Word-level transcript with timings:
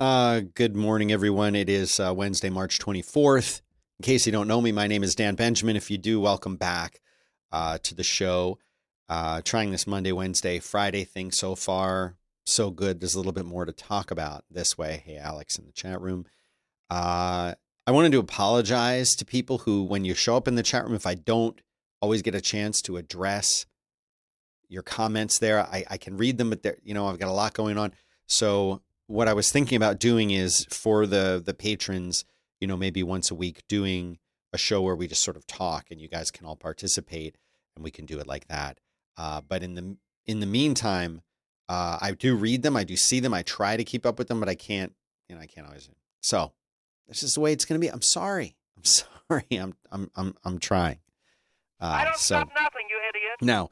Uh, 0.00 0.42
good 0.54 0.76
morning, 0.76 1.10
everyone. 1.10 1.56
It 1.56 1.68
is 1.68 1.98
uh, 1.98 2.14
Wednesday, 2.14 2.50
March 2.50 2.78
24th. 2.78 3.62
In 3.98 4.04
case 4.04 4.26
you 4.26 4.30
don't 4.30 4.46
know 4.46 4.60
me, 4.60 4.70
my 4.70 4.86
name 4.86 5.02
is 5.02 5.16
Dan 5.16 5.34
Benjamin. 5.34 5.74
If 5.74 5.90
you 5.90 5.98
do, 5.98 6.20
welcome 6.20 6.54
back 6.54 7.00
uh, 7.50 7.78
to 7.78 7.96
the 7.96 8.04
show. 8.04 8.60
Uh, 9.08 9.42
trying 9.44 9.72
this 9.72 9.88
Monday, 9.88 10.12
Wednesday, 10.12 10.60
Friday 10.60 11.02
thing 11.02 11.32
so 11.32 11.56
far. 11.56 12.14
So 12.46 12.70
good. 12.70 13.00
There's 13.00 13.14
a 13.14 13.18
little 13.18 13.32
bit 13.32 13.44
more 13.44 13.64
to 13.64 13.72
talk 13.72 14.12
about 14.12 14.44
this 14.48 14.78
way. 14.78 15.02
Hey, 15.04 15.16
Alex 15.16 15.58
in 15.58 15.66
the 15.66 15.72
chat 15.72 16.00
room. 16.00 16.26
Uh, 16.88 17.54
I 17.84 17.90
wanted 17.90 18.12
to 18.12 18.20
apologize 18.20 19.16
to 19.16 19.24
people 19.24 19.58
who, 19.58 19.82
when 19.82 20.04
you 20.04 20.14
show 20.14 20.36
up 20.36 20.46
in 20.46 20.54
the 20.54 20.62
chat 20.62 20.84
room, 20.84 20.94
if 20.94 21.08
I 21.08 21.16
don't 21.16 21.60
always 22.00 22.22
get 22.22 22.36
a 22.36 22.40
chance 22.40 22.80
to 22.82 22.98
address 22.98 23.66
your 24.68 24.82
comments 24.82 25.40
there, 25.40 25.58
I, 25.58 25.84
I 25.90 25.96
can 25.96 26.16
read 26.16 26.38
them, 26.38 26.50
but 26.50 26.62
there, 26.62 26.76
you 26.84 26.94
know, 26.94 27.08
I've 27.08 27.18
got 27.18 27.30
a 27.30 27.32
lot 27.32 27.52
going 27.52 27.76
on. 27.76 27.94
So 28.28 28.80
what 29.08 29.26
I 29.26 29.32
was 29.32 29.50
thinking 29.50 29.76
about 29.76 29.98
doing 29.98 30.30
is 30.30 30.66
for 30.70 31.06
the 31.06 31.42
the 31.44 31.54
patrons, 31.54 32.24
you 32.60 32.68
know, 32.68 32.76
maybe 32.76 33.02
once 33.02 33.30
a 33.30 33.34
week 33.34 33.62
doing 33.68 34.18
a 34.52 34.58
show 34.58 34.80
where 34.80 34.94
we 34.94 35.08
just 35.08 35.24
sort 35.24 35.36
of 35.36 35.46
talk 35.46 35.86
and 35.90 36.00
you 36.00 36.08
guys 36.08 36.30
can 36.30 36.46
all 36.46 36.56
participate 36.56 37.36
and 37.74 37.82
we 37.82 37.90
can 37.90 38.06
do 38.06 38.18
it 38.18 38.26
like 38.26 38.46
that. 38.48 38.78
Uh, 39.16 39.40
but 39.40 39.62
in 39.62 39.74
the 39.74 39.96
in 40.26 40.40
the 40.40 40.46
meantime, 40.46 41.22
uh, 41.68 41.98
I 42.00 42.12
do 42.12 42.36
read 42.36 42.62
them, 42.62 42.76
I 42.76 42.84
do 42.84 42.96
see 42.96 43.18
them, 43.18 43.34
I 43.34 43.42
try 43.42 43.76
to 43.76 43.84
keep 43.84 44.06
up 44.06 44.18
with 44.18 44.28
them, 44.28 44.40
but 44.40 44.48
I 44.48 44.54
can't, 44.54 44.94
you 45.28 45.34
know, 45.34 45.40
I 45.40 45.46
can't 45.46 45.66
always. 45.66 45.88
So 46.20 46.52
this 47.08 47.22
is 47.22 47.34
the 47.34 47.40
way 47.40 47.52
it's 47.52 47.64
going 47.64 47.80
to 47.80 47.84
be. 47.84 47.90
I'm 47.90 48.02
sorry. 48.02 48.56
I'm 48.76 48.84
sorry. 48.84 49.46
I'm 49.52 49.74
I'm 49.90 50.10
I'm 50.14 50.34
I'm 50.44 50.58
trying. 50.58 50.98
Uh, 51.80 51.86
I 51.86 52.04
don't 52.04 52.16
so, 52.16 52.36
stop 52.36 52.50
nothing, 52.54 52.86
you 52.90 52.98
idiot. 53.08 53.36
Now, 53.40 53.70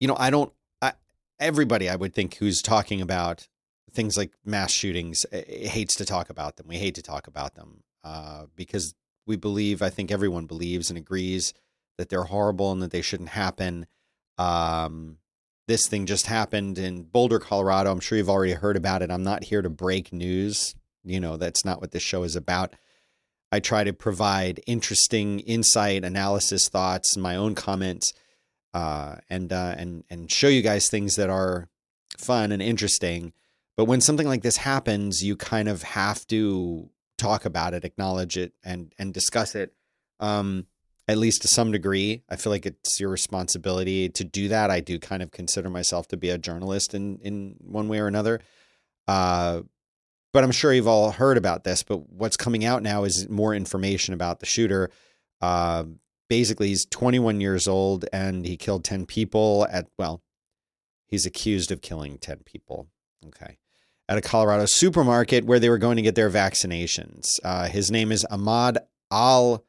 you 0.00 0.08
know, 0.08 0.16
I 0.18 0.30
don't. 0.30 0.52
I, 0.80 0.92
everybody, 1.38 1.90
I 1.90 1.96
would 1.96 2.14
think, 2.14 2.36
who's 2.36 2.62
talking 2.62 3.02
about 3.02 3.48
things 3.92 4.16
like 4.16 4.32
mass 4.44 4.70
shootings 4.72 5.24
hates 5.32 5.94
to 5.96 6.04
talk 6.04 6.30
about 6.30 6.56
them. 6.56 6.66
We 6.68 6.76
hate 6.76 6.94
to 6.96 7.02
talk 7.02 7.26
about 7.26 7.54
them 7.54 7.82
uh, 8.04 8.46
because 8.54 8.94
we 9.26 9.36
believe, 9.36 9.82
I 9.82 9.90
think 9.90 10.10
everyone 10.10 10.46
believes 10.46 10.90
and 10.90 10.98
agrees 10.98 11.52
that 11.98 12.08
they're 12.08 12.24
horrible 12.24 12.72
and 12.72 12.82
that 12.82 12.90
they 12.90 13.02
shouldn't 13.02 13.30
happen. 13.30 13.86
Um, 14.38 15.18
this 15.66 15.88
thing 15.88 16.06
just 16.06 16.26
happened 16.26 16.78
in 16.78 17.02
Boulder, 17.02 17.38
Colorado. 17.38 17.90
I'm 17.90 18.00
sure 18.00 18.18
you've 18.18 18.30
already 18.30 18.52
heard 18.52 18.76
about 18.76 19.02
it. 19.02 19.10
I'm 19.10 19.24
not 19.24 19.44
here 19.44 19.62
to 19.62 19.70
break 19.70 20.12
news. 20.12 20.74
You 21.04 21.20
know, 21.20 21.36
that's 21.36 21.64
not 21.64 21.80
what 21.80 21.92
this 21.92 22.02
show 22.02 22.22
is 22.22 22.36
about. 22.36 22.74
I 23.50 23.60
try 23.60 23.84
to 23.84 23.92
provide 23.92 24.60
interesting 24.66 25.40
insight, 25.40 26.04
analysis, 26.04 26.68
thoughts, 26.68 27.16
my 27.16 27.36
own 27.36 27.54
comments, 27.54 28.12
uh, 28.74 29.16
and 29.30 29.52
uh, 29.52 29.74
and 29.78 30.04
and 30.10 30.30
show 30.30 30.48
you 30.48 30.62
guys 30.62 30.88
things 30.88 31.14
that 31.16 31.30
are 31.30 31.68
fun 32.18 32.52
and 32.52 32.60
interesting. 32.60 33.32
But 33.76 33.84
when 33.84 34.00
something 34.00 34.26
like 34.26 34.42
this 34.42 34.56
happens, 34.56 35.22
you 35.22 35.36
kind 35.36 35.68
of 35.68 35.82
have 35.82 36.26
to 36.28 36.88
talk 37.18 37.44
about 37.44 37.74
it, 37.74 37.84
acknowledge 37.84 38.36
it, 38.36 38.52
and 38.64 38.94
and 38.98 39.12
discuss 39.12 39.54
it. 39.54 39.74
Um, 40.18 40.66
at 41.08 41.18
least 41.18 41.42
to 41.42 41.48
some 41.48 41.70
degree, 41.70 42.24
I 42.28 42.36
feel 42.36 42.50
like 42.50 42.66
it's 42.66 42.98
your 42.98 43.10
responsibility 43.10 44.08
to 44.08 44.24
do 44.24 44.48
that. 44.48 44.70
I 44.70 44.80
do 44.80 44.98
kind 44.98 45.22
of 45.22 45.30
consider 45.30 45.70
myself 45.70 46.08
to 46.08 46.16
be 46.16 46.30
a 46.30 46.38
journalist 46.38 46.94
in 46.94 47.18
in 47.18 47.56
one 47.60 47.88
way 47.88 48.00
or 48.00 48.06
another. 48.06 48.40
Uh, 49.06 49.62
but 50.32 50.42
I'm 50.42 50.52
sure 50.52 50.72
you've 50.72 50.88
all 50.88 51.12
heard 51.12 51.36
about 51.36 51.64
this. 51.64 51.82
But 51.82 52.08
what's 52.10 52.36
coming 52.36 52.64
out 52.64 52.82
now 52.82 53.04
is 53.04 53.28
more 53.28 53.54
information 53.54 54.14
about 54.14 54.40
the 54.40 54.46
shooter. 54.46 54.90
Uh, 55.40 55.84
basically, 56.28 56.68
he's 56.68 56.86
21 56.86 57.40
years 57.40 57.68
old 57.68 58.06
and 58.12 58.44
he 58.46 58.56
killed 58.56 58.84
10 58.84 59.06
people. 59.06 59.66
At 59.70 59.88
well, 59.98 60.22
he's 61.06 61.26
accused 61.26 61.70
of 61.70 61.82
killing 61.82 62.18
10 62.18 62.38
people. 62.44 62.88
Okay 63.26 63.58
at 64.08 64.18
a 64.18 64.22
Colorado 64.22 64.64
supermarket 64.66 65.44
where 65.44 65.58
they 65.58 65.68
were 65.68 65.78
going 65.78 65.96
to 65.96 66.02
get 66.02 66.14
their 66.14 66.30
vaccinations. 66.30 67.26
Uh, 67.42 67.68
his 67.68 67.90
name 67.90 68.12
is 68.12 68.24
Ahmad 68.30 68.78
Al 69.10 69.64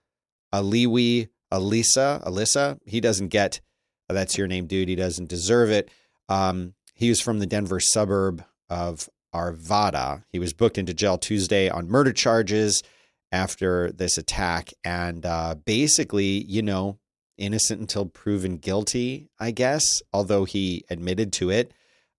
Aliwi 0.54 1.30
Alissa. 1.52 2.24
Alissa. 2.24 2.80
He 2.86 3.02
doesn't 3.02 3.30
get 3.30 3.62
uh, 4.10 4.14
that's 4.14 4.38
your 4.38 4.48
name, 4.48 4.68
dude. 4.68 4.90
He 4.90 4.96
doesn't 4.96 5.28
deserve 5.28 5.70
it. 5.70 5.90
Um, 6.30 6.74
he 6.94 7.10
was 7.10 7.22
from 7.22 7.40
the 7.40 7.46
Denver 7.46 7.80
suburb 7.80 8.44
of 8.70 9.10
Arvada. 9.34 10.24
He 10.30 10.40
was 10.40 10.54
booked 10.54 10.78
into 10.78 10.94
jail 10.94 11.18
Tuesday 11.18 11.70
on 11.70 11.90
murder 11.90 12.14
charges 12.14 12.84
after 13.32 13.92
this 13.92 14.18
attack, 14.18 14.72
and 14.84 15.26
uh, 15.26 15.56
basically, 15.66 16.44
you 16.46 16.62
know, 16.62 16.98
innocent 17.38 17.82
until 17.82 18.06
proven 18.06 18.58
guilty. 18.58 19.30
I 19.40 19.52
guess, 19.52 20.02
although 20.14 20.46
he 20.46 20.86
admitted 20.90 21.34
to 21.34 21.50
it. 21.50 21.72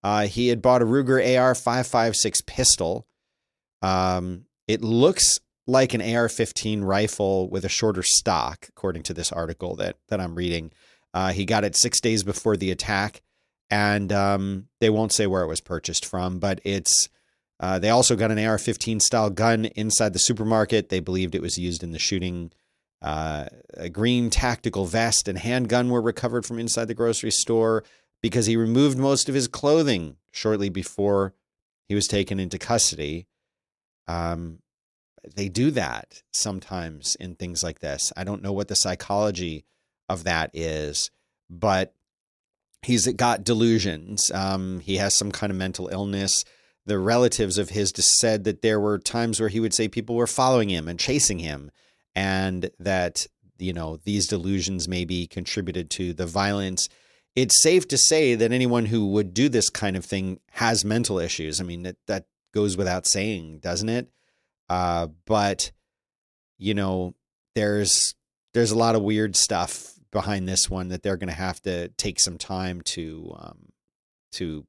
Uh, 0.02 0.26
he 0.26 0.48
had 0.48 0.62
bought 0.62 0.82
a 0.82 0.86
Ruger 0.86 1.38
AR 1.38 1.54
556 1.54 2.40
pistol. 2.42 3.06
Um, 3.82 4.46
it 4.66 4.82
looks 4.82 5.40
like 5.66 5.94
an 5.94 6.02
AR 6.02 6.28
15 6.28 6.82
rifle 6.82 7.48
with 7.50 7.64
a 7.64 7.68
shorter 7.68 8.02
stock, 8.02 8.66
according 8.68 9.02
to 9.04 9.14
this 9.14 9.32
article 9.32 9.76
that, 9.76 9.96
that 10.08 10.20
I'm 10.20 10.34
reading. 10.34 10.72
Uh, 11.12 11.32
he 11.32 11.44
got 11.44 11.64
it 11.64 11.76
six 11.76 12.00
days 12.00 12.22
before 12.22 12.56
the 12.56 12.70
attack, 12.70 13.22
and 13.70 14.12
um, 14.12 14.68
they 14.80 14.90
won't 14.90 15.12
say 15.12 15.26
where 15.26 15.42
it 15.42 15.48
was 15.48 15.60
purchased 15.60 16.04
from, 16.04 16.38
but 16.38 16.60
it's. 16.64 17.08
Uh, 17.60 17.76
they 17.76 17.90
also 17.90 18.14
got 18.14 18.30
an 18.30 18.38
AR 18.38 18.56
15 18.56 19.00
style 19.00 19.30
gun 19.30 19.64
inside 19.64 20.12
the 20.12 20.20
supermarket. 20.20 20.90
They 20.90 21.00
believed 21.00 21.34
it 21.34 21.42
was 21.42 21.58
used 21.58 21.82
in 21.82 21.90
the 21.90 21.98
shooting. 21.98 22.52
Uh, 23.02 23.46
a 23.74 23.88
green 23.88 24.30
tactical 24.30 24.84
vest 24.84 25.26
and 25.26 25.38
handgun 25.38 25.88
were 25.90 26.00
recovered 26.00 26.46
from 26.46 26.60
inside 26.60 26.86
the 26.86 26.94
grocery 26.94 27.32
store 27.32 27.82
because 28.22 28.46
he 28.46 28.56
removed 28.56 28.98
most 28.98 29.28
of 29.28 29.34
his 29.34 29.48
clothing 29.48 30.16
shortly 30.32 30.68
before 30.68 31.34
he 31.86 31.94
was 31.94 32.06
taken 32.06 32.38
into 32.38 32.58
custody. 32.58 33.26
Um, 34.06 34.60
they 35.36 35.48
do 35.48 35.70
that 35.72 36.22
sometimes 36.32 37.16
in 37.16 37.34
things 37.34 37.62
like 37.62 37.80
this. 37.80 38.12
I 38.16 38.24
don't 38.24 38.42
know 38.42 38.52
what 38.52 38.68
the 38.68 38.76
psychology 38.76 39.64
of 40.08 40.24
that 40.24 40.50
is, 40.54 41.10
but 41.50 41.94
he's 42.82 43.06
got 43.12 43.44
delusions. 43.44 44.30
Um, 44.32 44.80
he 44.80 44.96
has 44.96 45.16
some 45.16 45.32
kind 45.32 45.50
of 45.50 45.56
mental 45.56 45.88
illness. 45.88 46.44
The 46.86 46.98
relatives 46.98 47.58
of 47.58 47.70
his 47.70 47.92
said 47.96 48.44
that 48.44 48.62
there 48.62 48.80
were 48.80 48.98
times 48.98 49.40
where 49.40 49.50
he 49.50 49.60
would 49.60 49.74
say 49.74 49.88
people 49.88 50.14
were 50.14 50.26
following 50.26 50.70
him 50.70 50.88
and 50.88 50.98
chasing 50.98 51.38
him, 51.38 51.70
and 52.14 52.70
that 52.78 53.26
you 53.58 53.72
know 53.72 53.98
these 54.04 54.26
delusions 54.26 54.88
maybe 54.88 55.26
contributed 55.26 55.90
to 55.90 56.14
the 56.14 56.26
violence 56.26 56.88
it's 57.36 57.62
safe 57.62 57.86
to 57.88 57.98
say 57.98 58.34
that 58.34 58.52
anyone 58.52 58.86
who 58.86 59.06
would 59.12 59.32
do 59.32 59.48
this 59.48 59.70
kind 59.70 59.96
of 59.96 60.04
thing 60.04 60.40
has 60.52 60.84
mental 60.84 61.18
issues. 61.18 61.60
I 61.60 61.64
mean, 61.64 61.82
that, 61.84 61.96
that 62.06 62.26
goes 62.52 62.76
without 62.76 63.06
saying, 63.06 63.60
doesn't 63.60 63.88
it? 63.88 64.08
Uh, 64.68 65.08
but 65.26 65.70
you 66.58 66.74
know, 66.74 67.14
there's 67.54 68.14
there's 68.54 68.70
a 68.70 68.78
lot 68.78 68.94
of 68.94 69.02
weird 69.02 69.36
stuff 69.36 69.94
behind 70.10 70.48
this 70.48 70.68
one 70.68 70.88
that 70.88 71.02
they're 71.02 71.16
going 71.16 71.28
to 71.28 71.34
have 71.34 71.60
to 71.62 71.88
take 71.90 72.20
some 72.20 72.38
time 72.38 72.80
to 72.82 73.34
um, 73.38 73.68
to 74.32 74.66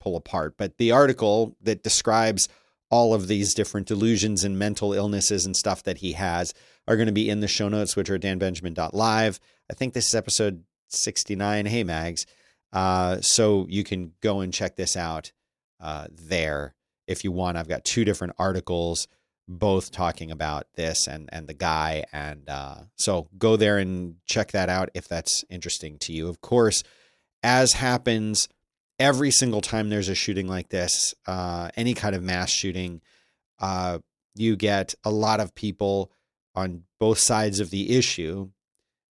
pull 0.00 0.16
apart. 0.16 0.54
But 0.56 0.78
the 0.78 0.92
article 0.92 1.56
that 1.62 1.82
describes 1.82 2.48
all 2.90 3.14
of 3.14 3.26
these 3.26 3.54
different 3.54 3.86
delusions 3.86 4.44
and 4.44 4.58
mental 4.58 4.92
illnesses 4.92 5.46
and 5.46 5.56
stuff 5.56 5.82
that 5.84 5.98
he 5.98 6.12
has 6.12 6.52
are 6.86 6.96
going 6.96 7.06
to 7.06 7.12
be 7.12 7.30
in 7.30 7.40
the 7.40 7.48
show 7.48 7.68
notes, 7.68 7.96
which 7.96 8.10
are 8.10 8.18
danbenjamin.live. 8.18 9.40
I 9.70 9.74
think 9.74 9.94
this 9.94 10.08
is 10.08 10.14
episode 10.14 10.64
69 10.92 11.66
Hey 11.66 11.84
Mags. 11.84 12.26
Uh, 12.72 13.20
so 13.20 13.66
you 13.68 13.84
can 13.84 14.12
go 14.20 14.40
and 14.40 14.52
check 14.52 14.76
this 14.76 14.96
out 14.96 15.32
uh, 15.80 16.06
there 16.10 16.74
if 17.06 17.24
you 17.24 17.32
want. 17.32 17.56
I've 17.56 17.68
got 17.68 17.84
two 17.84 18.04
different 18.04 18.34
articles, 18.38 19.08
both 19.46 19.90
talking 19.90 20.30
about 20.30 20.66
this 20.76 21.06
and 21.06 21.28
and 21.32 21.46
the 21.46 21.54
guy, 21.54 22.04
and 22.12 22.48
uh, 22.48 22.76
so 22.96 23.28
go 23.36 23.56
there 23.56 23.78
and 23.78 24.16
check 24.24 24.52
that 24.52 24.68
out 24.68 24.90
if 24.94 25.06
that's 25.08 25.44
interesting 25.50 25.98
to 25.98 26.12
you. 26.12 26.28
Of 26.28 26.40
course, 26.40 26.82
as 27.42 27.72
happens 27.72 28.48
every 28.98 29.30
single 29.30 29.60
time 29.60 29.90
there's 29.90 30.08
a 30.08 30.14
shooting 30.14 30.46
like 30.46 30.68
this, 30.68 31.14
uh, 31.26 31.70
any 31.76 31.92
kind 31.92 32.14
of 32.14 32.22
mass 32.22 32.50
shooting, 32.50 33.02
uh, 33.58 33.98
you 34.34 34.56
get 34.56 34.94
a 35.04 35.10
lot 35.10 35.40
of 35.40 35.54
people 35.54 36.10
on 36.54 36.84
both 36.98 37.18
sides 37.18 37.60
of 37.60 37.70
the 37.70 37.96
issue 37.96 38.50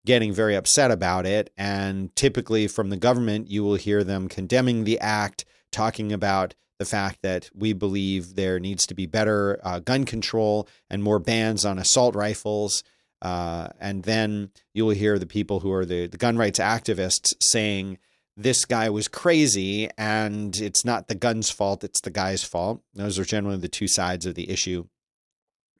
getting 0.08 0.32
very 0.32 0.56
upset 0.56 0.90
about 0.90 1.26
it. 1.26 1.52
And 1.58 2.16
typically 2.16 2.66
from 2.66 2.88
the 2.88 2.96
government, 2.96 3.50
you 3.50 3.62
will 3.62 3.74
hear 3.74 4.02
them 4.02 4.26
condemning 4.26 4.84
the 4.84 4.98
act, 5.00 5.44
talking 5.70 6.14
about 6.14 6.54
the 6.78 6.86
fact 6.86 7.18
that 7.20 7.50
we 7.54 7.74
believe 7.74 8.34
there 8.34 8.58
needs 8.58 8.86
to 8.86 8.94
be 8.94 9.04
better 9.04 9.60
uh, 9.62 9.80
gun 9.80 10.06
control 10.06 10.66
and 10.88 11.02
more 11.02 11.18
bans 11.18 11.66
on 11.66 11.78
assault 11.78 12.14
rifles. 12.14 12.82
Uh, 13.20 13.68
and 13.78 14.04
then 14.04 14.50
you 14.72 14.86
will 14.86 14.94
hear 14.94 15.18
the 15.18 15.26
people 15.26 15.60
who 15.60 15.70
are 15.70 15.84
the, 15.84 16.06
the 16.06 16.16
gun 16.16 16.38
rights 16.38 16.58
activists 16.58 17.34
saying, 17.42 17.98
this 18.34 18.64
guy 18.64 18.88
was 18.88 19.08
crazy 19.08 19.90
and 19.98 20.56
it's 20.56 20.86
not 20.86 21.08
the 21.08 21.16
gun's 21.16 21.50
fault, 21.50 21.84
it's 21.84 22.00
the 22.00 22.10
guy's 22.10 22.44
fault. 22.44 22.80
Those 22.94 23.18
are 23.18 23.26
generally 23.26 23.58
the 23.58 23.68
two 23.68 23.88
sides 23.88 24.24
of 24.24 24.36
the 24.36 24.48
issue. 24.48 24.86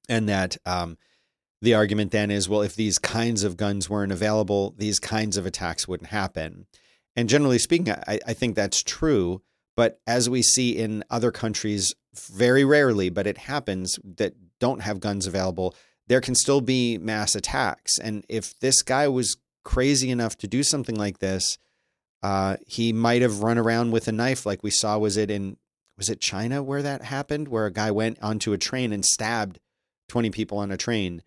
And 0.06 0.28
that 0.28 0.58
um, 0.66 0.98
the 1.60 1.74
argument 1.74 2.12
then 2.12 2.30
is 2.30 2.48
well, 2.48 2.62
if 2.62 2.76
these 2.76 2.98
kinds 2.98 3.42
of 3.42 3.56
guns 3.56 3.90
weren't 3.90 4.12
available, 4.12 4.74
these 4.78 4.98
kinds 4.98 5.36
of 5.36 5.46
attacks 5.46 5.88
wouldn't 5.88 6.10
happen. 6.10 6.66
And 7.16 7.28
generally 7.28 7.58
speaking, 7.58 7.92
I, 7.92 8.20
I 8.26 8.32
think 8.32 8.54
that's 8.54 8.82
true. 8.82 9.42
But 9.76 10.00
as 10.06 10.28
we 10.28 10.42
see 10.42 10.76
in 10.76 11.04
other 11.10 11.30
countries 11.30 11.94
very 12.14 12.64
rarely, 12.64 13.10
but 13.10 13.26
it 13.26 13.38
happens 13.38 13.98
that 14.04 14.34
don't 14.58 14.82
have 14.82 15.00
guns 15.00 15.26
available, 15.26 15.74
there 16.08 16.20
can 16.20 16.34
still 16.34 16.60
be 16.60 16.98
mass 16.98 17.34
attacks. 17.34 17.98
And 17.98 18.24
if 18.28 18.58
this 18.58 18.82
guy 18.82 19.06
was 19.08 19.36
crazy 19.64 20.10
enough 20.10 20.36
to 20.38 20.48
do 20.48 20.62
something 20.62 20.96
like 20.96 21.18
this, 21.18 21.58
uh, 22.22 22.56
he 22.66 22.92
might 22.92 23.22
have 23.22 23.42
run 23.42 23.58
around 23.58 23.92
with 23.92 24.08
a 24.08 24.12
knife, 24.12 24.44
like 24.44 24.62
we 24.62 24.70
saw. 24.70 24.98
Was 24.98 25.16
it 25.16 25.30
in 25.30 25.56
was 25.96 26.08
it 26.08 26.20
China 26.20 26.62
where 26.62 26.82
that 26.82 27.02
happened, 27.02 27.48
where 27.48 27.66
a 27.66 27.72
guy 27.72 27.90
went 27.90 28.20
onto 28.22 28.52
a 28.52 28.58
train 28.58 28.92
and 28.92 29.04
stabbed 29.04 29.60
twenty 30.08 30.30
people 30.30 30.58
on 30.58 30.72
a 30.72 30.76
train? 30.76 31.22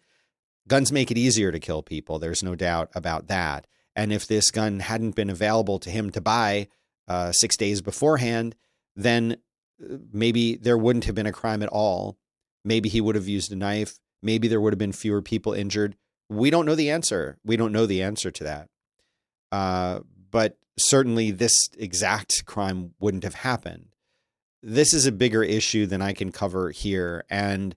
Guns 0.71 0.89
make 0.89 1.12
it 1.12 1.18
easier 1.18 1.51
to 1.51 1.59
kill 1.59 1.83
people. 1.83 2.18
There's 2.18 2.44
no 2.44 2.56
doubt 2.56 2.91
about 2.95 3.27
that. 3.27 3.68
And 3.94 4.13
if 4.13 4.25
this 4.25 4.51
gun 4.51 4.79
hadn't 4.79 5.18
been 5.18 5.29
available 5.29 5.79
to 5.79 5.89
him 5.89 6.12
to 6.12 6.21
buy 6.21 6.69
uh, 7.09 7.33
six 7.33 7.57
days 7.57 7.81
beforehand, 7.81 8.56
then 8.95 9.35
uh, 9.83 9.97
maybe 10.13 10.56
there 10.56 10.77
wouldn't 10.77 11.03
have 11.03 11.15
been 11.15 11.25
a 11.25 11.33
crime 11.33 11.62
at 11.62 11.68
all. 11.68 12.18
Maybe 12.63 12.88
he 12.88 13.01
would 13.01 13.15
have 13.15 13.27
used 13.27 13.51
a 13.51 13.57
knife. 13.57 14.00
Maybe 14.23 14.47
there 14.47 14.62
would 14.62 14.71
have 14.71 14.79
been 14.79 14.94
fewer 14.94 15.21
people 15.21 15.51
injured. 15.51 15.97
We 16.29 16.50
don't 16.50 16.65
know 16.65 16.75
the 16.75 16.89
answer. 16.89 17.38
We 17.44 17.57
don't 17.57 17.73
know 17.73 17.85
the 17.85 18.01
answer 18.01 18.31
to 18.31 18.44
that. 18.45 18.69
Uh, 19.51 20.00
but 20.31 20.57
certainly, 20.79 21.31
this 21.31 21.68
exact 21.77 22.45
crime 22.45 22.94
wouldn't 22.97 23.25
have 23.25 23.35
happened. 23.35 23.88
This 24.63 24.94
is 24.94 25.06
a 25.06 25.12
bigger 25.12 25.44
issue 25.44 25.85
than 25.85 26.01
I 26.01 26.13
can 26.13 26.31
cover 26.31 26.71
here. 26.71 27.25
And 27.29 27.75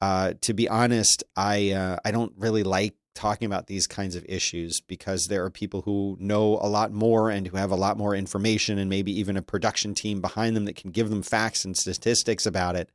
uh, 0.00 0.34
to 0.42 0.54
be 0.54 0.68
honest, 0.68 1.24
I 1.36 1.70
uh, 1.72 1.96
I 2.04 2.10
don't 2.10 2.32
really 2.36 2.62
like 2.62 2.94
talking 3.14 3.46
about 3.46 3.66
these 3.66 3.86
kinds 3.86 4.14
of 4.14 4.24
issues 4.28 4.80
because 4.86 5.26
there 5.26 5.44
are 5.44 5.50
people 5.50 5.82
who 5.82 6.16
know 6.20 6.58
a 6.60 6.68
lot 6.68 6.92
more 6.92 7.30
and 7.30 7.46
who 7.48 7.56
have 7.56 7.70
a 7.70 7.76
lot 7.76 7.96
more 7.96 8.14
information 8.14 8.78
and 8.78 8.90
maybe 8.90 9.18
even 9.18 9.36
a 9.36 9.42
production 9.42 9.94
team 9.94 10.20
behind 10.20 10.54
them 10.54 10.66
that 10.66 10.76
can 10.76 10.90
give 10.90 11.08
them 11.08 11.22
facts 11.22 11.64
and 11.64 11.76
statistics 11.76 12.44
about 12.44 12.76
it. 12.76 12.90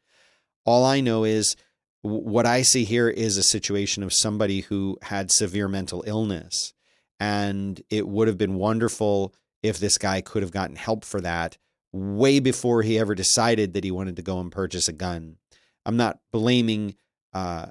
All 0.64 0.86
I 0.86 1.02
know 1.02 1.24
is 1.24 1.56
what 2.04 2.46
I 2.46 2.62
see 2.62 2.84
here 2.84 3.10
is 3.10 3.36
a 3.36 3.44
situation 3.44 4.04
of 4.04 4.14
somebody 4.14 4.62
who 4.62 4.98
had 5.02 5.32
severe 5.32 5.68
mental 5.68 6.04
illness. 6.08 6.74
And 7.20 7.82
it 7.90 8.08
would 8.08 8.28
have 8.28 8.38
been 8.38 8.56
wonderful 8.56 9.34
if 9.62 9.80
this 9.80 9.98
guy 9.98 10.22
could 10.22 10.42
have 10.42 10.52
gotten 10.52 10.76
help 10.76 11.06
for 11.06 11.22
that 11.22 11.58
way 11.92 12.40
before 12.40 12.82
he 12.84 12.98
ever 12.98 13.14
decided 13.14 13.74
that 13.74 13.84
he 13.84 13.92
wanted 13.92 14.16
to 14.16 14.22
go 14.22 14.40
and 14.40 14.52
purchase 14.52 14.88
a 14.88 14.94
gun. 14.94 15.38
I'm 15.86 15.98
not 15.98 16.20
blaming, 16.32 16.96
uh, 17.34 17.68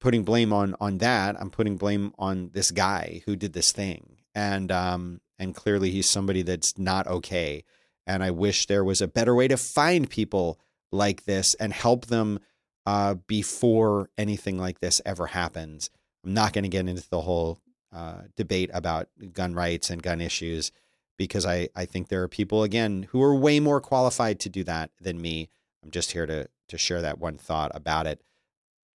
putting 0.00 0.24
blame 0.24 0.52
on 0.52 0.74
on 0.80 0.98
that. 0.98 1.40
I'm 1.40 1.50
putting 1.50 1.76
blame 1.76 2.12
on 2.18 2.50
this 2.52 2.70
guy 2.70 3.22
who 3.26 3.36
did 3.36 3.52
this 3.52 3.72
thing, 3.72 4.18
and 4.34 4.70
um, 4.72 5.20
and 5.38 5.54
clearly 5.54 5.90
he's 5.90 6.08
somebody 6.10 6.42
that's 6.42 6.78
not 6.78 7.06
okay. 7.06 7.64
And 8.06 8.22
I 8.22 8.30
wish 8.30 8.66
there 8.66 8.84
was 8.84 9.00
a 9.00 9.08
better 9.08 9.34
way 9.34 9.48
to 9.48 9.56
find 9.56 10.10
people 10.10 10.58
like 10.90 11.24
this 11.24 11.54
and 11.54 11.72
help 11.72 12.06
them 12.06 12.40
uh, 12.86 13.14
before 13.26 14.10
anything 14.18 14.58
like 14.58 14.80
this 14.80 15.00
ever 15.06 15.28
happens. 15.28 15.88
I'm 16.24 16.34
not 16.34 16.52
going 16.52 16.64
to 16.64 16.68
get 16.68 16.88
into 16.88 17.08
the 17.08 17.20
whole 17.20 17.58
uh, 17.92 18.22
debate 18.36 18.70
about 18.72 19.08
gun 19.32 19.54
rights 19.54 19.90
and 19.90 20.02
gun 20.02 20.20
issues 20.20 20.72
because 21.18 21.46
I, 21.46 21.68
I 21.76 21.84
think 21.84 22.08
there 22.08 22.22
are 22.22 22.28
people, 22.28 22.62
again, 22.62 23.06
who 23.10 23.22
are 23.22 23.34
way 23.34 23.60
more 23.60 23.80
qualified 23.80 24.40
to 24.40 24.48
do 24.48 24.64
that 24.64 24.90
than 25.00 25.20
me. 25.20 25.48
I'm 25.82 25.90
just 25.90 26.12
here 26.12 26.26
to, 26.26 26.48
to 26.68 26.78
share 26.78 27.02
that 27.02 27.18
one 27.18 27.36
thought 27.36 27.72
about 27.74 28.06
it. 28.06 28.22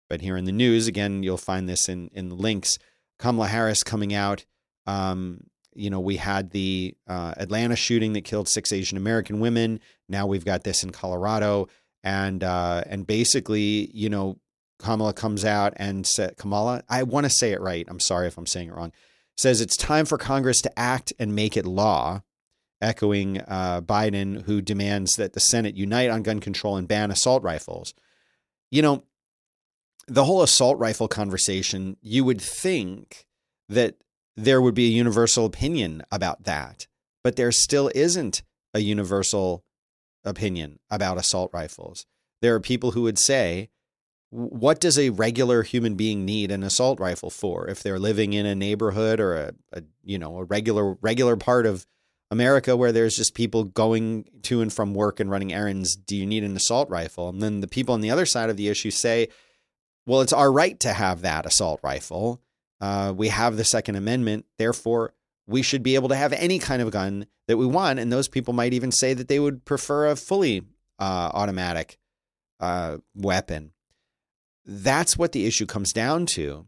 But 0.09 0.21
here 0.21 0.37
in 0.37 0.45
the 0.45 0.51
news, 0.51 0.87
again, 0.87 1.23
you'll 1.23 1.37
find 1.37 1.67
this 1.67 1.89
in, 1.89 2.09
in 2.13 2.29
the 2.29 2.35
links. 2.35 2.77
Kamala 3.17 3.47
Harris 3.47 3.83
coming 3.83 4.13
out. 4.13 4.45
Um, 4.85 5.45
you 5.73 5.89
know, 5.89 5.99
we 5.99 6.17
had 6.17 6.51
the 6.51 6.95
uh, 7.07 7.33
Atlanta 7.37 7.75
shooting 7.75 8.13
that 8.13 8.23
killed 8.23 8.47
six 8.47 8.71
Asian 8.71 8.97
American 8.97 9.39
women. 9.39 9.79
Now 10.07 10.27
we've 10.27 10.45
got 10.45 10.63
this 10.63 10.83
in 10.83 10.91
Colorado 10.91 11.67
and 12.05 12.43
uh, 12.43 12.83
and 12.85 13.05
basically, 13.05 13.89
you 13.93 14.09
know, 14.09 14.37
Kamala 14.79 15.13
comes 15.13 15.43
out 15.43 15.73
and 15.77 16.05
said, 16.05 16.37
Kamala, 16.37 16.83
I 16.87 17.03
want 17.03 17.25
to 17.25 17.29
say 17.29 17.51
it 17.51 17.59
right. 17.59 17.85
I'm 17.89 17.99
sorry 17.99 18.27
if 18.27 18.37
I'm 18.37 18.45
saying 18.45 18.69
it 18.69 18.75
wrong. 18.75 18.93
Says 19.37 19.59
it's 19.59 19.75
time 19.75 20.05
for 20.05 20.17
Congress 20.17 20.61
to 20.61 20.79
act 20.79 21.11
and 21.19 21.35
make 21.35 21.57
it 21.57 21.65
law, 21.65 22.21
echoing 22.85 23.41
uh, 23.41 23.81
Biden, 23.81 24.43
who 24.43 24.61
demands 24.61 25.15
that 25.15 25.33
the 25.33 25.39
Senate 25.39 25.75
unite 25.75 26.09
on 26.09 26.23
gun 26.23 26.39
control 26.39 26.77
and 26.77 26.87
ban 26.87 27.11
assault 27.11 27.43
rifles. 27.43 27.93
You 28.71 28.81
know, 28.81 29.03
the 30.07 30.23
whole 30.23 30.43
assault 30.43 30.77
rifle 30.77 31.07
conversation, 31.07 31.97
you 32.01 32.23
would 32.23 32.39
think 32.39 33.25
that 33.67 33.95
there 34.37 34.61
would 34.61 34.75
be 34.75 34.85
a 34.85 34.97
universal 34.97 35.45
opinion 35.45 36.03
about 36.11 36.43
that, 36.43 36.87
but 37.23 37.35
there 37.35 37.51
still 37.51 37.91
isn't 37.95 38.43
a 38.73 38.79
universal 38.79 39.63
opinion 40.23 40.79
about 40.89 41.17
assault 41.17 41.49
rifles. 41.53 42.05
There 42.41 42.53
are 42.53 42.59
people 42.59 42.91
who 42.91 43.03
would 43.03 43.17
say, 43.17 43.69
what 44.29 44.79
does 44.79 44.99
a 44.99 45.11
regular 45.11 45.63
human 45.63 45.95
being 45.95 46.25
need 46.25 46.51
an 46.51 46.63
assault 46.63 46.99
rifle 46.99 47.29
for 47.29 47.67
if 47.69 47.81
they're 47.81 47.99
living 47.99 48.33
in 48.33 48.45
a 48.45 48.53
neighborhood 48.53 49.19
or 49.19 49.35
a, 49.35 49.53
a, 49.71 49.83
you 50.03 50.19
know 50.19 50.37
a 50.37 50.43
regular 50.43 50.95
regular 50.95 51.37
part 51.37 51.65
of 51.65 51.85
America 52.31 52.75
where 52.75 52.91
there's 52.91 53.15
just 53.15 53.35
people 53.35 53.63
going 53.63 54.25
to 54.43 54.61
and 54.61 54.73
from 54.73 54.93
work 54.93 55.19
and 55.19 55.29
running 55.29 55.53
errands 55.53 55.95
do 55.95 56.15
you 56.15 56.25
need 56.25 56.43
an 56.43 56.55
assault 56.55 56.89
rifle 56.89 57.29
and 57.29 57.41
then 57.41 57.61
the 57.61 57.67
people 57.67 57.93
on 57.93 58.01
the 58.01 58.11
other 58.11 58.25
side 58.25 58.49
of 58.49 58.57
the 58.57 58.67
issue 58.67 58.91
say 58.91 59.27
well 60.05 60.21
it's 60.21 60.33
our 60.33 60.51
right 60.51 60.79
to 60.79 60.93
have 60.93 61.21
that 61.21 61.45
assault 61.45 61.79
rifle 61.83 62.41
uh, 62.81 63.13
we 63.15 63.27
have 63.29 63.57
the 63.57 63.63
second 63.63 63.95
amendment 63.95 64.45
therefore 64.57 65.13
we 65.47 65.61
should 65.61 65.83
be 65.83 65.95
able 65.95 66.09
to 66.09 66.15
have 66.15 66.33
any 66.33 66.59
kind 66.59 66.81
of 66.81 66.91
gun 66.91 67.27
that 67.47 67.57
we 67.57 67.65
want. 67.65 67.99
And 67.99 68.11
those 68.11 68.27
people 68.27 68.53
might 68.53 68.73
even 68.73 68.91
say 68.91 69.13
that 69.13 69.27
they 69.27 69.39
would 69.39 69.65
prefer 69.65 70.07
a 70.07 70.15
fully 70.15 70.63
uh, 70.99 71.31
automatic 71.33 71.97
uh, 72.59 72.97
weapon. 73.15 73.71
That's 74.65 75.17
what 75.17 75.31
the 75.31 75.45
issue 75.45 75.65
comes 75.65 75.93
down 75.93 76.25
to, 76.27 76.67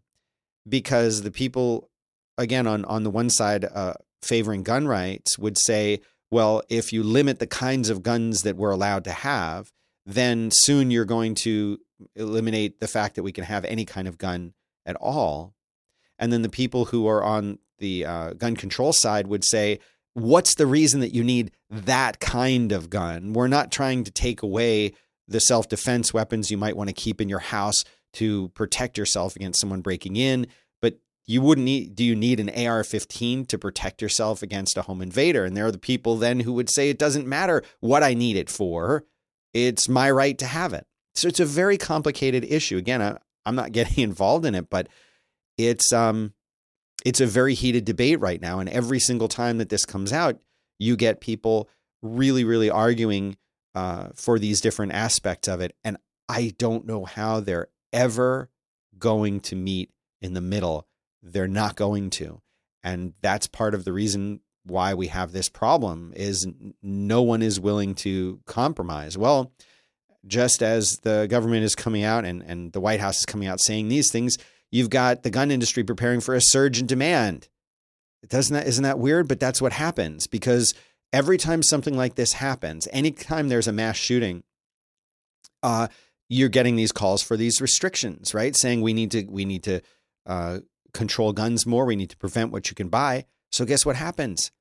because 0.68 1.24
the 1.24 1.32
people, 1.32 1.90
again, 2.38 2.68
on 2.68 2.86
on 2.86 3.04
the 3.04 3.10
one 3.10 3.30
side 3.32 3.66
uh, 3.66 3.94
favoring 4.22 4.64
gun 4.64 4.88
rights 4.88 5.38
would 5.38 5.58
say, 5.58 6.00
well, 6.30 6.62
if 6.70 6.92
you 6.92 7.04
limit 7.04 7.40
the 7.40 7.48
kinds 7.48 7.90
of 7.90 8.04
guns 8.04 8.42
that 8.42 8.58
we're 8.58 8.72
allowed 8.72 9.04
to 9.06 9.12
have, 9.12 9.72
then 10.06 10.50
soon 10.52 10.92
you're 10.92 11.06
going 11.06 11.36
to 11.36 11.80
eliminate 12.16 12.80
the 12.80 12.88
fact 12.88 13.16
that 13.16 13.24
we 13.24 13.32
can 13.32 13.44
have 13.44 13.66
any 13.66 13.86
kind 13.86 14.08
of 14.08 14.18
gun 14.18 14.54
at 14.86 14.96
all. 14.98 15.54
And 16.20 16.32
then 16.32 16.42
the 16.42 16.50
people 16.50 16.86
who 16.86 17.08
are 17.08 17.24
on 17.24 17.60
the 17.80 18.06
uh, 18.06 18.34
gun 18.34 18.56
control 18.56 18.94
side 18.94 19.28
would 19.28 19.46
say, 19.46 19.80
what's 20.14 20.56
the 20.56 20.66
reason 20.66 21.00
that 21.02 21.14
you 21.14 21.24
need 21.24 21.52
that 21.70 22.20
kind 22.20 22.72
of 22.72 22.90
gun? 22.90 23.34
We're 23.34 23.48
not 23.48 23.72
trying 23.72 24.04
to 24.06 24.12
take 24.12 24.42
away 24.42 24.94
the 25.28 25.40
self 25.40 25.68
defense 25.68 26.14
weapons 26.14 26.50
you 26.50 26.58
might 26.58 26.78
want 26.78 26.90
to 26.90 26.94
keep 26.94 27.22
in 27.22 27.30
your 27.30 27.40
house 27.40 27.84
to 28.14 28.50
protect 28.50 28.98
yourself 28.98 29.36
against 29.36 29.60
someone 29.60 29.82
breaking 29.82 30.16
in, 30.16 30.48
you 31.28 31.42
wouldn't 31.42 31.66
need 31.66 31.96
do 31.96 32.04
you 32.04 32.16
need 32.16 32.40
an 32.40 32.50
AR-15 32.50 33.48
to 33.48 33.58
protect 33.58 34.02
yourself 34.02 34.42
against 34.42 34.78
a 34.78 34.84
home 34.84 35.02
invader? 35.02 35.46
And 35.46 35.56
there 35.56 35.66
are 35.66 35.72
the 35.72 35.78
people 35.78 36.16
then 36.16 36.40
who 36.40 36.54
would 36.54 36.70
say 36.70 36.90
it 36.90 36.98
doesn't 36.98 37.28
matter 37.28 37.64
what 37.82 38.02
I 38.02 38.14
need 38.14 38.38
it 38.38 38.50
for. 38.50 39.06
It's 39.54 39.90
my 39.90 40.10
right 40.10 40.38
to 40.40 40.46
have 40.46 40.74
it. 40.74 40.88
So 41.16 41.28
it's 41.28 41.40
a 41.40 41.46
very 41.46 41.78
complicated 41.78 42.46
issue. 42.46 42.78
Again, 42.78 43.02
I, 43.02 43.18
I'm 43.46 43.56
not 43.56 43.72
getting 43.74 44.04
involved 44.04 44.46
in 44.46 44.56
it, 44.56 44.70
but 44.70 44.88
it's 45.58 45.92
um 45.92 46.34
it's 47.06 47.22
a 47.22 47.28
very 47.28 47.54
heated 47.54 47.86
debate 47.86 48.20
right 48.20 48.42
now. 48.42 48.60
And 48.60 48.70
every 48.70 49.00
single 49.00 49.28
time 49.28 49.58
that 49.60 49.70
this 49.70 49.86
comes 49.86 50.12
out, 50.12 50.40
you 50.80 50.96
get 50.96 51.22
people 51.22 51.70
really, 52.02 52.44
really 52.44 52.70
arguing 52.70 53.38
uh, 53.76 54.10
for 54.16 54.40
these 54.40 54.62
different 54.62 54.94
aspects 54.94 55.48
of 55.48 55.62
it. 55.62 55.76
And 55.84 55.98
I 56.28 56.54
don't 56.58 56.86
know 56.86 57.06
how 57.06 57.40
they're 57.40 57.68
ever 57.94 58.50
going 58.98 59.40
to 59.42 59.56
meet 59.56 59.92
in 60.22 60.34
the 60.34 60.42
middle. 60.42 60.88
They're 61.32 61.48
not 61.48 61.76
going 61.76 62.10
to. 62.12 62.42
And 62.84 63.14
that's 63.22 63.48
part 63.48 63.74
of 63.74 63.86
the 63.86 63.94
reason 63.94 64.42
why 64.64 64.94
we 64.94 65.08
have 65.08 65.32
this 65.32 65.50
problem 65.50 66.14
is 66.16 66.48
no 66.82 67.22
one 67.22 67.42
is 67.42 67.60
willing 67.60 67.96
to 67.96 68.40
compromise. 68.46 69.18
Well, 69.18 69.52
just 70.26 70.62
as 70.62 70.98
the 71.04 71.28
government 71.30 71.64
is 71.64 71.76
coming 71.76 72.04
out 72.04 72.26
and, 72.26 72.42
and 72.42 72.74
the 72.74 72.82
White 72.82 73.00
House 73.00 73.20
is 73.20 73.26
coming 73.26 73.48
out 73.48 73.62
saying 73.62 73.88
these 73.88 74.12
things, 74.12 74.38
You've 74.72 74.90
got 74.90 75.24
the 75.24 75.30
gun 75.30 75.52
industry 75.52 75.84
preparing 75.84 76.20
for 76.20 76.36
a 76.36 76.42
surge 76.42 76.80
in 76.80 76.88
demand. 76.88 77.48
Doesn't 78.28 78.54
that 78.54 78.68
isn't 78.68 78.84
that 78.84 79.00
weird? 79.00 79.28
But 79.28 79.40
that's 79.40 79.62
what 79.62 79.74
happens 79.74 80.28
because 80.28 80.74
every 81.14 81.38
time 81.38 81.64
something 81.64 81.96
like 81.96 82.16
this 82.16 82.34
happens, 82.34 82.88
anytime 82.92 83.48
there's 83.48 83.68
a 83.68 83.72
mass 83.72 83.96
shooting, 83.96 84.44
uh, 85.64 85.88
you're 86.28 86.50
getting 86.50 86.76
these 86.76 86.92
calls 86.92 87.22
for 87.22 87.38
these 87.38 87.62
restrictions, 87.62 88.34
right? 88.34 88.56
Saying 88.56 88.82
we 88.82 88.94
need 88.94 89.12
to 89.12 89.26
we 89.26 89.46
need 89.46 89.64
to 89.64 89.82
uh, 90.26 90.60
control 90.98 91.32
guns 91.32 91.66
more. 91.66 91.86
We 91.86 91.96
need 91.96 92.10
to 92.10 92.18
prevent 92.18 92.52
what 92.52 92.70
you 92.70 92.76
can 92.76 92.90
buy. 92.90 93.26
So 93.52 93.64
guess 93.64 93.86
what 93.86 93.96
happens? 93.96 94.52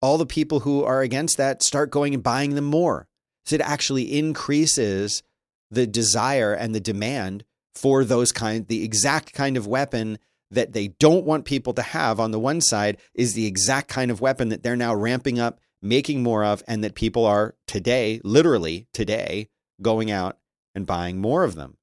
All 0.00 0.18
the 0.18 0.26
people 0.26 0.60
who 0.60 0.84
are 0.84 1.00
against 1.00 1.36
that 1.38 1.62
start 1.62 1.90
going 1.90 2.14
and 2.14 2.22
buying 2.22 2.54
them 2.54 2.66
more. 2.66 3.08
So 3.46 3.56
it 3.56 3.62
actually 3.62 4.16
increases 4.16 5.22
the 5.70 5.86
desire 5.86 6.52
and 6.52 6.74
the 6.74 6.80
demand 6.80 7.44
for 7.74 8.04
those 8.04 8.30
kind 8.30 8.66
the 8.68 8.84
exact 8.84 9.32
kind 9.32 9.56
of 9.56 9.66
weapon 9.66 10.18
that 10.50 10.72
they 10.72 10.88
don't 10.88 11.26
want 11.26 11.44
people 11.44 11.72
to 11.74 11.82
have 11.82 12.20
on 12.20 12.30
the 12.30 12.38
one 12.38 12.60
side 12.60 12.98
is 13.14 13.34
the 13.34 13.46
exact 13.46 13.88
kind 13.88 14.10
of 14.10 14.20
weapon 14.20 14.48
that 14.50 14.62
they're 14.62 14.76
now 14.76 14.94
ramping 14.94 15.40
up 15.40 15.60
making 15.82 16.22
more 16.22 16.44
of 16.44 16.62
and 16.68 16.84
that 16.84 16.94
people 16.94 17.24
are 17.24 17.54
today 17.66 18.20
literally 18.24 18.86
today 18.92 19.48
going 19.82 20.10
out 20.10 20.38
and 20.74 20.86
buying 20.86 21.18
more 21.18 21.44
of 21.44 21.54
them. 21.54 21.75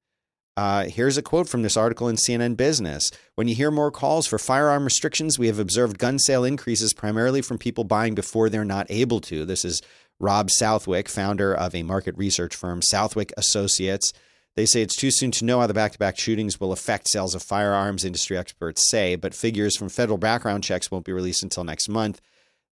Uh, 0.55 0.85
here's 0.85 1.17
a 1.17 1.21
quote 1.23 1.49
from 1.49 1.63
this 1.63 1.75
article 1.75 2.07
in 2.07 2.15
CNN 2.15 2.55
Business. 2.55 3.09
When 3.35 3.47
you 3.47 3.55
hear 3.55 3.71
more 3.71 3.89
calls 3.89 4.27
for 4.27 4.37
firearm 4.37 4.83
restrictions, 4.83 5.39
we 5.39 5.47
have 5.47 5.57
observed 5.57 5.97
gun 5.97 6.19
sale 6.19 6.43
increases 6.43 6.93
primarily 6.93 7.41
from 7.41 7.57
people 7.57 7.83
buying 7.83 8.13
before 8.13 8.49
they're 8.49 8.63
not 8.63 8.85
able 8.89 9.19
to. 9.21 9.45
This 9.45 9.65
is 9.65 9.81
Rob 10.19 10.51
Southwick, 10.51 11.09
founder 11.09 11.55
of 11.55 11.73
a 11.73 11.81
market 11.81 12.15
research 12.17 12.55
firm, 12.55 12.83
Southwick 12.83 13.33
Associates. 13.35 14.13
They 14.55 14.67
say 14.67 14.83
it's 14.83 14.95
too 14.95 15.09
soon 15.09 15.31
to 15.31 15.45
know 15.45 15.59
how 15.59 15.65
the 15.65 15.73
back 15.73 15.93
to 15.93 15.99
back 15.99 16.19
shootings 16.19 16.59
will 16.59 16.71
affect 16.71 17.09
sales 17.09 17.33
of 17.33 17.41
firearms, 17.41 18.05
industry 18.05 18.37
experts 18.37 18.87
say, 18.91 19.15
but 19.15 19.33
figures 19.33 19.75
from 19.75 19.89
federal 19.89 20.19
background 20.19 20.63
checks 20.63 20.91
won't 20.91 21.05
be 21.05 21.11
released 21.11 21.41
until 21.41 21.63
next 21.63 21.89
month. 21.89 22.21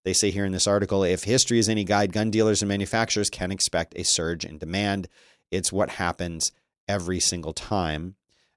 They 0.06 0.14
say 0.14 0.30
here 0.30 0.46
in 0.46 0.52
this 0.52 0.68
article 0.68 1.04
if 1.04 1.24
history 1.24 1.58
is 1.58 1.68
any 1.68 1.84
guide, 1.84 2.14
gun 2.14 2.30
dealers 2.30 2.62
and 2.62 2.70
manufacturers 2.70 3.32
can 3.32 3.52
expect 3.52 3.98
a 3.98 4.04
surge 4.04 4.46
in 4.46 4.60
demand. 4.60 5.08
It's 5.50 5.72
what 5.72 5.90
happens 5.90 6.52
every 6.88 7.20
single 7.20 7.54
time. 7.54 8.16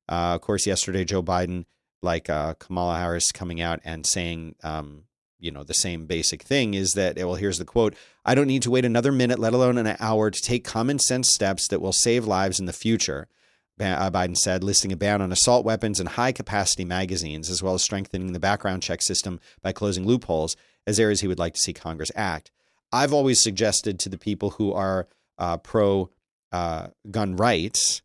Uh, 0.09 0.35
of 0.35 0.40
course, 0.40 0.66
yesterday, 0.66 1.04
Joe 1.04 1.23
Biden, 1.23 1.64
like 2.02 2.28
uh, 2.28 2.54
Kamala 2.54 2.99
Harris, 2.99 3.33
coming 3.33 3.61
out 3.61 3.81
and 3.85 4.07
saying, 4.07 4.57
um, 4.62 5.04
you 5.38 5.50
know, 5.50 5.64
the 5.64 5.75
same 5.75 6.07
basic 6.07 6.43
thing 6.43 6.75
is 6.75 6.93
that, 6.93 7.16
well, 7.16 7.35
here's 7.35 7.59
the 7.59 7.64
quote 7.64 7.95
I 8.25 8.35
don't 8.35 8.47
need 8.47 8.62
to 8.62 8.71
wait 8.71 8.85
another 8.85 9.12
minute, 9.12 9.38
let 9.38 9.52
alone 9.52 9.78
an 9.78 9.97
hour, 10.00 10.31
to 10.31 10.40
take 10.43 10.64
common 10.64 10.99
sense 10.99 11.28
steps 11.33 11.69
that 11.69 11.81
will 11.81 11.93
save 11.93 12.26
lives 12.26 12.59
in 12.59 12.66
the 12.66 12.73
future. 12.73 13.28
Uh, 13.81 14.11
Biden 14.11 14.37
said, 14.37 14.62
listing 14.62 14.93
a 14.93 14.97
ban 14.97 15.21
on 15.21 15.33
assault 15.33 15.64
weapons 15.64 15.99
and 15.99 16.11
high 16.11 16.33
capacity 16.33 16.85
magazines, 16.85 17.50
as 17.50 17.62
well 17.62 17.75
as 17.75 17.83
strengthening 17.83 18.33
the 18.33 18.38
background 18.38 18.83
check 18.83 19.02
system 19.02 19.40
by 19.62 19.73
closing 19.73 20.07
loopholes, 20.07 20.57
as 20.87 21.00
areas 21.00 21.21
he 21.21 21.26
would 21.26 21.40
like 21.40 21.54
to 21.54 21.61
see 21.61 21.73
Congress 21.73 22.12
act. 22.14 22.52
I've 22.93 23.12
always 23.12 23.43
suggested 23.43 23.99
to 24.00 24.09
the 24.09 24.19
people 24.19 24.50
who 24.50 24.73
are 24.73 25.09
uh, 25.38 25.57
pro 25.57 26.11
uh, 26.52 26.88
gun 27.11 27.35
rights 27.35 28.02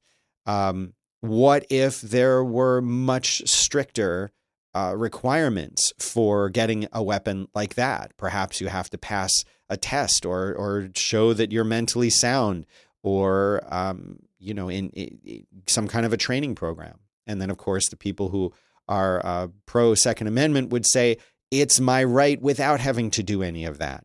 um, 0.50 0.94
what 1.22 1.65
if 1.70 2.01
there 2.01 2.44
were 2.44 2.82
much 2.82 3.44
stricter 3.46 4.32
uh, 4.74 4.96
requirements 4.98 5.94
for 6.00 6.50
getting 6.50 6.88
a 6.91 7.03
weapon 7.03 7.48
like 7.53 7.75
that? 7.75 8.15
Perhaps 8.18 8.60
you 8.60 8.68
have 8.68 8.89
to 8.89 8.98
pass 8.98 9.32
a 9.70 9.77
test 9.77 10.25
or 10.25 10.53
or 10.53 10.89
show 10.96 11.34
that 11.34 11.51
you're 11.51 11.63
mentally 11.63 12.10
sound, 12.10 12.65
or 13.03 13.62
um, 13.68 14.20
you 14.39 14.53
know, 14.53 14.70
in, 14.70 14.89
in, 14.89 15.46
some 15.68 15.88
kind 15.88 16.06
of 16.06 16.13
a 16.13 16.18
training 16.18 16.56
program. 16.56 17.00
And 17.27 17.39
then, 17.39 17.51
of 17.51 17.58
course, 17.58 17.88
the 17.89 17.98
people 17.98 18.29
who 18.29 18.51
are 18.88 19.24
uh, 19.24 19.48
pro 19.68 19.94
Second 19.94 20.27
Amendment 20.27 20.72
would 20.72 20.88
say 20.88 21.18
it's 21.51 21.79
my 21.79 22.03
right 22.03 22.41
without 22.41 22.79
having 22.79 23.12
to 23.12 23.22
do 23.22 23.44
any 23.44 23.65
of 23.65 23.77
that. 23.77 24.03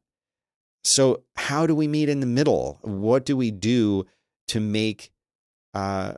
So, 0.83 1.23
how 1.37 1.67
do 1.67 1.75
we 1.75 1.89
meet 1.89 2.11
in 2.11 2.21
the 2.21 2.27
middle? 2.27 2.81
What 2.83 3.25
do 3.25 3.35
we 3.35 3.51
do 3.51 4.05
to 4.49 4.61
make 4.61 5.11
uh, 5.73 6.15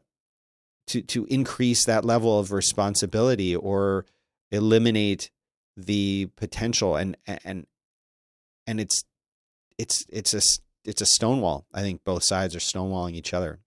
to 0.88 1.02
to 1.02 1.24
increase 1.26 1.84
that 1.84 2.04
level 2.04 2.38
of 2.38 2.52
responsibility 2.52 3.54
or 3.54 4.06
eliminate 4.50 5.30
the 5.76 6.30
potential 6.36 6.96
and 6.96 7.16
and 7.26 7.66
and 8.66 8.80
it's 8.80 9.04
it's 9.78 10.06
it's 10.08 10.34
a 10.34 10.40
it's 10.84 11.00
a 11.00 11.06
stonewall. 11.06 11.66
I 11.74 11.82
think 11.82 12.04
both 12.04 12.24
sides 12.24 12.54
are 12.54 12.60
stonewalling 12.60 13.14
each 13.14 13.34
other. 13.34 13.58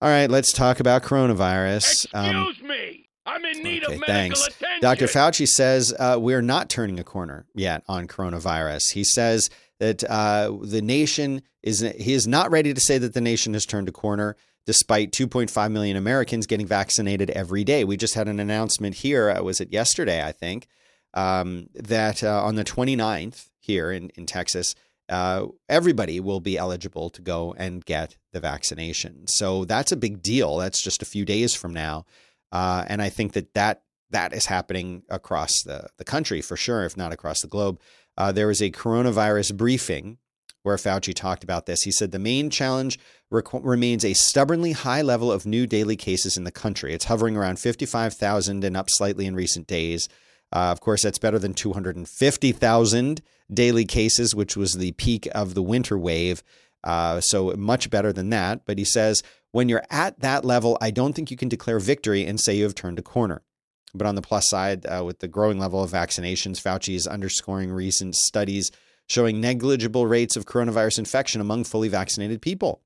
All 0.00 0.08
right, 0.08 0.28
let's 0.28 0.52
talk 0.52 0.80
about 0.80 1.02
coronavirus. 1.02 2.06
Um, 2.12 2.36
Excuse 2.48 2.60
um, 2.62 2.68
me. 2.68 3.08
I'm 3.26 3.44
in 3.44 3.62
need 3.62 3.84
okay, 3.84 3.94
of 3.94 4.00
medical 4.00 4.14
thanks. 4.14 4.46
attention. 4.46 4.80
Dr. 4.82 5.06
Fauci 5.06 5.46
says 5.46 5.94
uh, 5.98 6.18
we're 6.20 6.42
not 6.42 6.68
turning 6.68 6.98
a 6.98 7.04
corner 7.04 7.46
yet 7.54 7.82
on 7.88 8.06
coronavirus. 8.06 8.92
He 8.92 9.02
says 9.02 9.48
that 9.80 10.04
uh, 10.04 10.56
the 10.62 10.82
nation 10.82 11.42
is 11.62 11.80
he 11.80 12.12
is 12.12 12.26
not 12.26 12.50
ready 12.50 12.72
to 12.74 12.80
say 12.80 12.98
that 12.98 13.14
the 13.14 13.20
nation 13.20 13.54
has 13.54 13.66
turned 13.66 13.88
a 13.88 13.92
corner 13.92 14.36
despite 14.66 15.12
2.5 15.12 15.72
million 15.72 15.96
Americans 15.96 16.46
getting 16.46 16.66
vaccinated 16.66 17.30
every 17.30 17.64
day. 17.64 17.84
We 17.84 17.96
just 17.96 18.14
had 18.14 18.28
an 18.28 18.40
announcement 18.40 18.96
here, 18.96 19.30
uh, 19.30 19.42
was 19.42 19.60
it 19.60 19.72
yesterday, 19.72 20.24
I 20.24 20.32
think, 20.32 20.66
um, 21.12 21.68
that 21.74 22.24
uh, 22.24 22.42
on 22.42 22.54
the 22.54 22.64
29th 22.64 23.50
here 23.58 23.92
in, 23.92 24.10
in 24.10 24.26
Texas, 24.26 24.74
uh, 25.10 25.46
everybody 25.68 26.18
will 26.18 26.40
be 26.40 26.56
eligible 26.56 27.10
to 27.10 27.20
go 27.20 27.54
and 27.58 27.84
get 27.84 28.16
the 28.32 28.40
vaccination. 28.40 29.26
So 29.26 29.66
that's 29.66 29.92
a 29.92 29.96
big 29.96 30.22
deal. 30.22 30.56
That's 30.56 30.82
just 30.82 31.02
a 31.02 31.06
few 31.06 31.26
days 31.26 31.54
from 31.54 31.74
now. 31.74 32.06
Uh, 32.50 32.84
and 32.86 33.02
I 33.02 33.10
think 33.10 33.32
that, 33.34 33.52
that 33.54 33.82
that 34.10 34.32
is 34.32 34.46
happening 34.46 35.02
across 35.08 35.62
the, 35.62 35.88
the 35.98 36.04
country 36.04 36.40
for 36.40 36.56
sure, 36.56 36.84
if 36.84 36.96
not 36.96 37.12
across 37.12 37.40
the 37.40 37.48
globe. 37.48 37.80
Uh, 38.16 38.32
there 38.32 38.46
was 38.46 38.62
a 38.62 38.70
coronavirus 38.70 39.56
briefing 39.56 40.18
where 40.62 40.76
Fauci 40.76 41.14
talked 41.14 41.44
about 41.44 41.66
this. 41.66 41.82
He 41.82 41.92
said 41.92 42.10
the 42.10 42.18
main 42.18 42.48
challenge 42.50 42.98
remains 43.30 44.04
a 44.04 44.14
stubbornly 44.14 44.72
high 44.72 45.02
level 45.02 45.30
of 45.30 45.44
new 45.44 45.66
daily 45.66 45.96
cases 45.96 46.36
in 46.36 46.44
the 46.44 46.50
country. 46.50 46.94
It's 46.94 47.04
hovering 47.04 47.36
around 47.36 47.58
55,000 47.58 48.64
and 48.64 48.76
up 48.76 48.88
slightly 48.88 49.26
in 49.26 49.34
recent 49.34 49.66
days. 49.66 50.08
Uh, 50.52 50.70
of 50.70 50.80
course, 50.80 51.02
that's 51.02 51.18
better 51.18 51.38
than 51.38 51.52
250,000 51.52 53.22
daily 53.52 53.84
cases, 53.84 54.34
which 54.34 54.56
was 54.56 54.74
the 54.74 54.92
peak 54.92 55.28
of 55.34 55.54
the 55.54 55.62
winter 55.62 55.98
wave. 55.98 56.42
Uh, 56.82 57.20
so 57.20 57.52
much 57.56 57.90
better 57.90 58.12
than 58.12 58.30
that. 58.30 58.64
But 58.64 58.78
he 58.78 58.84
says 58.84 59.22
when 59.52 59.68
you're 59.68 59.84
at 59.90 60.20
that 60.20 60.44
level, 60.44 60.78
I 60.80 60.90
don't 60.90 61.14
think 61.14 61.30
you 61.30 61.36
can 61.36 61.48
declare 61.48 61.78
victory 61.78 62.24
and 62.24 62.40
say 62.40 62.56
you 62.56 62.64
have 62.64 62.74
turned 62.74 62.98
a 62.98 63.02
corner. 63.02 63.42
But 63.94 64.06
on 64.06 64.16
the 64.16 64.22
plus 64.22 64.48
side, 64.48 64.84
uh, 64.86 65.04
with 65.04 65.20
the 65.20 65.28
growing 65.28 65.58
level 65.58 65.82
of 65.82 65.90
vaccinations, 65.90 66.60
Fauci 66.60 66.96
is 66.96 67.06
underscoring 67.06 67.70
recent 67.70 68.16
studies 68.16 68.70
showing 69.06 69.40
negligible 69.40 70.06
rates 70.06 70.36
of 70.36 70.46
coronavirus 70.46 70.98
infection 70.98 71.40
among 71.40 71.64
fully 71.64 71.88
vaccinated 71.88 72.42
people. 72.42 72.82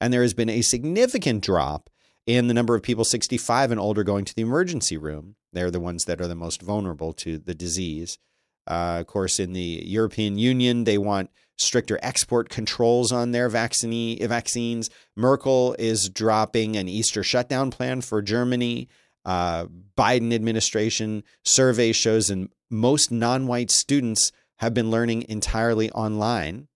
And 0.00 0.12
there 0.12 0.22
has 0.22 0.34
been 0.34 0.50
a 0.50 0.62
significant 0.62 1.42
drop 1.42 1.90
in 2.26 2.48
the 2.48 2.54
number 2.54 2.74
of 2.74 2.82
people 2.82 3.04
65 3.04 3.70
and 3.70 3.80
older 3.80 4.04
going 4.04 4.24
to 4.24 4.34
the 4.34 4.42
emergency 4.42 4.96
room. 4.96 5.36
They're 5.52 5.70
the 5.70 5.80
ones 5.80 6.04
that 6.04 6.20
are 6.20 6.28
the 6.28 6.34
most 6.34 6.62
vulnerable 6.62 7.12
to 7.14 7.38
the 7.38 7.54
disease. 7.54 8.18
Uh, 8.66 8.98
of 9.00 9.06
course, 9.06 9.38
in 9.38 9.52
the 9.52 9.82
European 9.84 10.38
Union, 10.38 10.84
they 10.84 10.98
want 10.98 11.30
stricter 11.56 11.98
export 12.02 12.48
controls 12.48 13.12
on 13.12 13.30
their 13.30 13.48
vaccine, 13.48 14.26
vaccines. 14.26 14.90
Merkel 15.16 15.76
is 15.78 16.08
dropping 16.08 16.76
an 16.76 16.88
Easter 16.88 17.22
shutdown 17.22 17.70
plan 17.70 18.00
for 18.00 18.22
Germany. 18.22 18.88
Uh, 19.24 19.66
Biden 19.96 20.34
administration 20.34 21.24
survey 21.44 21.92
shows 21.92 22.30
and 22.30 22.50
most 22.70 23.10
non-white 23.10 23.70
students 23.70 24.32
have 24.56 24.74
been 24.74 24.90
learning 24.90 25.24
entirely 25.28 25.90
online. 25.92 26.68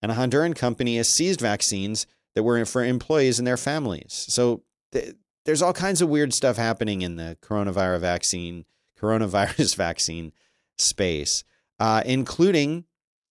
And 0.00 0.12
a 0.12 0.14
Honduran 0.14 0.56
company 0.56 0.96
has 0.96 1.10
seized 1.10 1.40
vaccines 1.40 2.06
that 2.34 2.42
were 2.42 2.64
for 2.64 2.84
employees 2.84 3.38
and 3.38 3.46
their 3.46 3.56
families. 3.56 4.24
So 4.28 4.62
th- 4.92 5.14
there's 5.44 5.62
all 5.62 5.72
kinds 5.72 6.00
of 6.00 6.08
weird 6.08 6.32
stuff 6.32 6.56
happening 6.56 7.02
in 7.02 7.16
the 7.16 7.36
coronavirus 7.42 8.00
vaccine, 8.00 8.64
coronavirus 9.00 9.76
vaccine 9.76 10.32
space, 10.78 11.44
uh, 11.78 12.02
including 12.06 12.84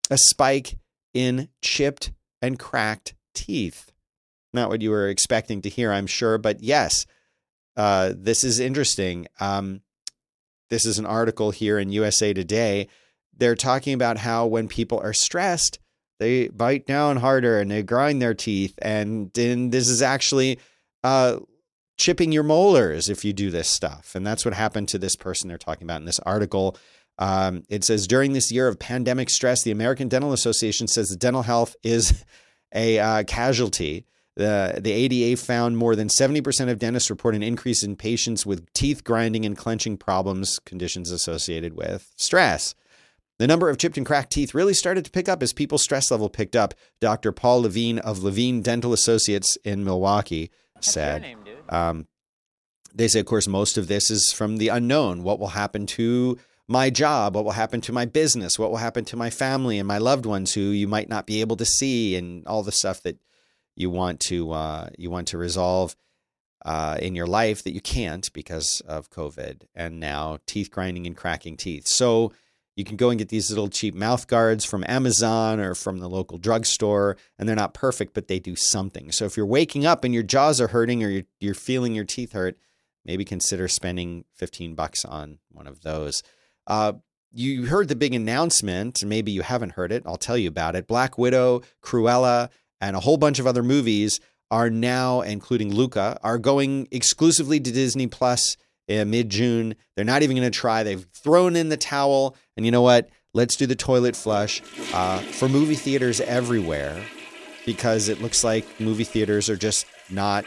a 0.09 0.17
spike 0.17 0.77
in 1.13 1.49
chipped 1.61 2.11
and 2.41 2.59
cracked 2.59 3.15
teeth. 3.33 3.91
Not 4.53 4.69
what 4.69 4.81
you 4.81 4.89
were 4.89 5.07
expecting 5.07 5.61
to 5.61 5.69
hear, 5.69 5.91
I'm 5.91 6.07
sure, 6.07 6.37
but 6.37 6.61
yes, 6.61 7.05
uh, 7.79 8.13
this 8.15 8.43
is 8.43 8.59
interesting. 8.59 9.27
Um, 9.39 9.81
this 10.69 10.85
is 10.85 10.99
an 10.99 11.05
article 11.05 11.51
here 11.51 11.79
in 11.79 11.91
USA 11.91 12.33
Today 12.33 12.87
they're 13.39 13.55
talking 13.55 13.93
about 13.93 14.17
how 14.17 14.45
when 14.45 14.67
people 14.67 14.99
are 14.99 15.13
stressed, 15.13 15.79
they 16.19 16.49
bite 16.49 16.85
down 16.85 17.17
harder 17.17 17.59
and 17.59 17.71
they 17.71 17.81
grind 17.81 18.21
their 18.21 18.33
teeth. 18.33 18.77
And, 18.81 19.31
this 19.33 19.87
is 19.87 20.01
actually 20.01 20.59
uh, 21.03 21.39
chipping 21.97 22.31
your 22.31 22.43
molars 22.43 23.09
if 23.09 23.23
you 23.23 23.33
do 23.33 23.49
this 23.49 23.69
stuff. 23.69 24.13
And 24.13 24.27
that's 24.27 24.43
what 24.43 24.53
happened 24.53 24.89
to 24.89 24.99
this 24.99 25.15
person 25.15 25.47
they're 25.47 25.57
talking 25.57 25.85
about 25.85 26.01
in 26.01 26.05
this 26.05 26.19
article. 26.19 26.77
Um, 27.17 27.63
it 27.69 27.83
says 27.83 28.07
during 28.07 28.33
this 28.33 28.51
year 28.51 28.67
of 28.67 28.79
pandemic 28.79 29.29
stress, 29.29 29.63
the 29.63 29.71
American 29.71 30.09
Dental 30.09 30.33
Association 30.33 30.87
says 30.87 31.09
that 31.09 31.19
dental 31.19 31.43
health 31.43 31.75
is 31.83 32.23
a 32.75 32.99
uh, 32.99 33.23
casualty. 33.23 34.05
The, 34.35 34.79
the 34.79 34.91
ADA 34.91 35.41
found 35.41 35.77
more 35.77 35.95
than 35.95 36.07
70% 36.07 36.69
of 36.69 36.79
dentists 36.79 37.09
report 37.09 37.35
an 37.35 37.43
increase 37.43 37.83
in 37.83 37.95
patients 37.95 38.45
with 38.45 38.71
teeth 38.73 39.03
grinding 39.03 39.45
and 39.45 39.57
clenching 39.57 39.97
problems, 39.97 40.59
conditions 40.65 41.11
associated 41.11 41.75
with 41.75 42.11
stress. 42.15 42.73
The 43.39 43.47
number 43.47 43.69
of 43.69 43.77
chipped 43.77 43.97
and 43.97 44.05
cracked 44.05 44.31
teeth 44.31 44.53
really 44.53 44.73
started 44.73 45.05
to 45.05 45.11
pick 45.11 45.29
up 45.29 45.41
as 45.41 45.53
people's 45.53 45.83
stress 45.83 46.11
level 46.11 46.29
picked 46.29 46.55
up. 46.55 46.73
Dr. 46.99 47.31
Paul 47.31 47.61
Levine 47.61 47.99
of 47.99 48.19
Levine 48.19 48.61
Dental 48.61 48.93
Associates 48.93 49.57
in 49.63 49.83
Milwaukee 49.83 50.51
said. 50.81 51.21
Name, 51.21 51.39
um, 51.69 52.07
they 52.93 53.07
say, 53.07 53.19
of 53.19 53.25
course, 53.25 53.47
most 53.47 53.77
of 53.77 53.87
this 53.87 54.09
is 54.09 54.33
from 54.33 54.57
the 54.57 54.67
unknown. 54.67 55.23
What 55.23 55.39
will 55.39 55.49
happen 55.49 55.85
to 55.87 56.37
my 56.67 56.89
job? 56.89 57.35
What 57.35 57.45
will 57.45 57.51
happen 57.51 57.81
to 57.81 57.93
my 57.93 58.05
business? 58.05 58.59
What 58.59 58.71
will 58.71 58.77
happen 58.77 59.05
to 59.05 59.15
my 59.15 59.29
family 59.29 59.79
and 59.79 59.87
my 59.87 59.97
loved 59.97 60.25
ones 60.25 60.53
who 60.53 60.61
you 60.61 60.87
might 60.87 61.07
not 61.07 61.25
be 61.25 61.41
able 61.41 61.55
to 61.57 61.65
see, 61.65 62.15
and 62.15 62.45
all 62.45 62.63
the 62.63 62.71
stuff 62.71 63.01
that 63.03 63.17
you 63.79 63.89
want 63.89 64.19
to 64.19 64.51
uh, 64.51 64.89
you 64.97 65.09
want 65.09 65.29
to 65.29 65.37
resolve 65.37 65.95
uh, 66.65 66.97
in 67.01 67.15
your 67.15 67.27
life 67.27 67.63
that 67.63 67.73
you 67.73 67.81
can't 67.81 68.31
because 68.33 68.81
of 68.87 69.09
COVID, 69.09 69.63
and 69.73 69.99
now 69.99 70.39
teeth 70.45 70.69
grinding 70.69 71.07
and 71.07 71.15
cracking 71.15 71.57
teeth. 71.57 71.87
So 71.87 72.33
You 72.79 72.85
can 72.85 72.95
go 72.95 73.09
and 73.09 73.19
get 73.19 73.27
these 73.27 73.49
little 73.49 73.67
cheap 73.67 73.93
mouth 73.93 74.27
guards 74.27 74.63
from 74.63 74.85
Amazon 74.87 75.59
or 75.59 75.75
from 75.75 75.97
the 75.97 76.07
local 76.07 76.37
drugstore, 76.37 77.17
and 77.37 77.47
they're 77.47 77.53
not 77.53 77.73
perfect, 77.73 78.13
but 78.13 78.29
they 78.29 78.39
do 78.39 78.55
something. 78.55 79.11
So 79.11 79.25
if 79.25 79.35
you're 79.35 79.45
waking 79.45 79.85
up 79.85 80.05
and 80.05 80.13
your 80.13 80.23
jaws 80.23 80.61
are 80.61 80.69
hurting 80.69 81.03
or 81.03 81.09
you're, 81.09 81.23
you're 81.41 81.53
feeling 81.53 81.93
your 81.93 82.05
teeth 82.05 82.31
hurt, 82.31 82.57
maybe 83.03 83.25
consider 83.25 83.67
spending 83.67 84.23
15 84.35 84.75
bucks 84.75 85.03
on 85.03 85.39
one 85.51 85.67
of 85.67 85.81
those. 85.81 86.23
Uh, 86.67 86.93
you 87.33 87.65
heard 87.65 87.89
the 87.89 87.97
big 87.97 88.13
announcement, 88.13 89.03
maybe 89.03 89.33
you 89.33 89.41
haven't 89.41 89.73
heard 89.73 89.91
it. 89.91 90.03
I'll 90.05 90.15
tell 90.15 90.37
you 90.37 90.47
about 90.47 90.77
it. 90.77 90.87
Black 90.87 91.17
Widow, 91.17 91.63
Cruella, 91.83 92.49
and 92.81 92.95
a 92.95 92.99
whole 92.99 93.17
bunch 93.17 93.39
of 93.39 93.47
other 93.47 93.63
movies 93.63 94.19
are 94.51 94.69
now, 94.69 95.21
including 95.21 95.73
Luca, 95.73 96.19
are 96.23 96.37
going 96.37 96.87
exclusively 96.91 97.59
to 97.59 97.71
Disney 97.71 98.07
Plus 98.07 98.57
in 98.87 99.09
mid 99.09 99.29
June. 99.29 99.75
They're 99.95 100.05
not 100.05 100.23
even 100.23 100.35
going 100.35 100.51
to 100.51 100.57
try. 100.57 100.83
They've 100.83 101.05
thrown 101.13 101.55
in 101.55 101.69
the 101.69 101.77
towel. 101.77 102.35
And 102.57 102.65
you 102.65 102.71
know 102.71 102.81
what? 102.81 103.09
Let's 103.33 103.55
do 103.55 103.67
the 103.67 103.75
toilet 103.75 104.15
flush 104.15 104.61
uh, 104.93 105.19
for 105.19 105.47
movie 105.47 105.75
theaters 105.75 106.19
everywhere 106.19 106.99
because 107.65 108.09
it 108.09 108.21
looks 108.21 108.43
like 108.43 108.65
movie 108.79 109.03
theaters 109.03 109.49
are 109.49 109.55
just 109.55 109.85
not 110.09 110.45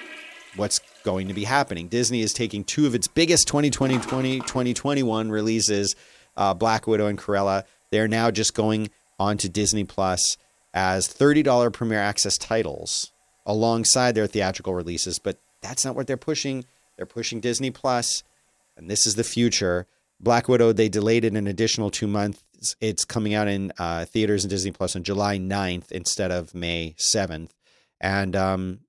what's 0.56 0.80
going 1.04 1.28
to 1.28 1.34
be 1.34 1.44
happening. 1.44 1.86
Disney 1.86 2.22
is 2.22 2.32
taking 2.32 2.64
two 2.64 2.86
of 2.86 2.94
its 2.94 3.06
biggest 3.06 3.46
2020 3.46 3.98
2021 4.40 5.30
releases, 5.30 5.94
uh, 6.36 6.54
Black 6.54 6.88
Widow 6.88 7.06
and 7.06 7.18
Cruella. 7.18 7.62
They're 7.90 8.08
now 8.08 8.32
just 8.32 8.54
going 8.54 8.90
onto 9.18 9.48
Disney 9.48 9.84
Plus 9.84 10.36
as 10.74 11.08
$30 11.08 11.72
premiere 11.72 12.00
access 12.00 12.38
titles 12.38 13.12
alongside 13.44 14.14
their 14.14 14.26
theatrical 14.26 14.74
releases. 14.74 15.18
But 15.18 15.38
that's 15.60 15.84
not 15.84 15.94
what 15.94 16.06
they're 16.06 16.16
pushing. 16.16 16.64
They're 16.96 17.06
pushing 17.06 17.40
Disney 17.40 17.70
Plus 17.70 18.22
and 18.76 18.90
this 18.90 19.06
is 19.06 19.14
the 19.14 19.24
future. 19.24 19.86
Black 20.20 20.48
Widow, 20.48 20.72
they 20.72 20.88
delayed 20.88 21.24
it 21.24 21.34
an 21.34 21.46
additional 21.46 21.90
two 21.90 22.06
months. 22.06 22.42
It's 22.80 23.04
coming 23.04 23.34
out 23.34 23.48
in 23.48 23.72
uh, 23.78 24.04
theaters 24.04 24.44
and 24.44 24.50
Disney 24.50 24.70
Plus 24.70 24.94
on 24.94 25.02
July 25.02 25.38
9th 25.38 25.90
instead 25.90 26.30
of 26.30 26.54
May 26.54 26.94
7th. 26.98 27.50
And 28.00 28.36
um, 28.36 28.80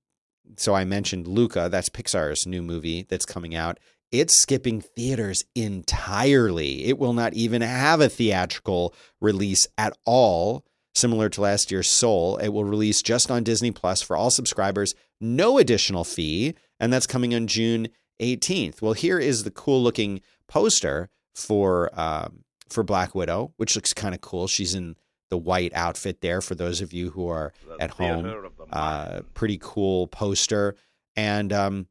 so 0.56 0.74
I 0.74 0.84
mentioned 0.84 1.26
Luca, 1.26 1.68
that's 1.70 1.88
Pixar's 1.88 2.46
new 2.46 2.62
movie 2.62 3.06
that's 3.08 3.26
coming 3.26 3.54
out. 3.54 3.78
It's 4.12 4.40
skipping 4.40 4.80
theaters 4.80 5.44
entirely. 5.56 6.84
It 6.84 6.98
will 6.98 7.14
not 7.14 7.34
even 7.34 7.62
have 7.62 8.00
a 8.00 8.08
theatrical 8.08 8.94
release 9.20 9.66
at 9.76 9.96
all, 10.04 10.64
similar 10.94 11.28
to 11.30 11.40
last 11.40 11.70
year's 11.70 11.90
Soul. 11.90 12.36
It 12.38 12.48
will 12.48 12.64
release 12.64 13.02
just 13.02 13.30
on 13.30 13.42
Disney 13.42 13.70
Plus 13.70 14.02
for 14.02 14.16
all 14.16 14.30
subscribers, 14.30 14.94
no 15.20 15.58
additional 15.58 16.04
fee. 16.04 16.54
And 16.80 16.92
that's 16.92 17.06
coming 17.06 17.34
on 17.34 17.46
June 17.46 17.88
18th. 18.20 18.82
Well, 18.82 18.92
here 18.92 19.18
is 19.18 19.44
the 19.44 19.50
cool 19.50 19.82
looking 19.82 20.20
poster 20.48 21.08
for 21.34 21.90
um, 21.98 22.44
for 22.68 22.82
Black 22.82 23.14
Widow, 23.14 23.52
which 23.56 23.76
looks 23.76 23.92
kind 23.92 24.14
of 24.14 24.20
cool. 24.20 24.46
She's 24.46 24.74
in 24.74 24.96
the 25.30 25.38
white 25.38 25.72
outfit 25.74 26.20
there 26.20 26.40
for 26.40 26.54
those 26.54 26.80
of 26.80 26.92
you 26.92 27.10
who 27.10 27.28
are 27.28 27.52
the 27.66 27.82
at 27.82 27.90
home. 27.90 28.50
Uh, 28.70 29.20
pretty 29.34 29.58
cool 29.60 30.06
poster. 30.06 30.76
And 31.16 31.52
um, 31.52 31.86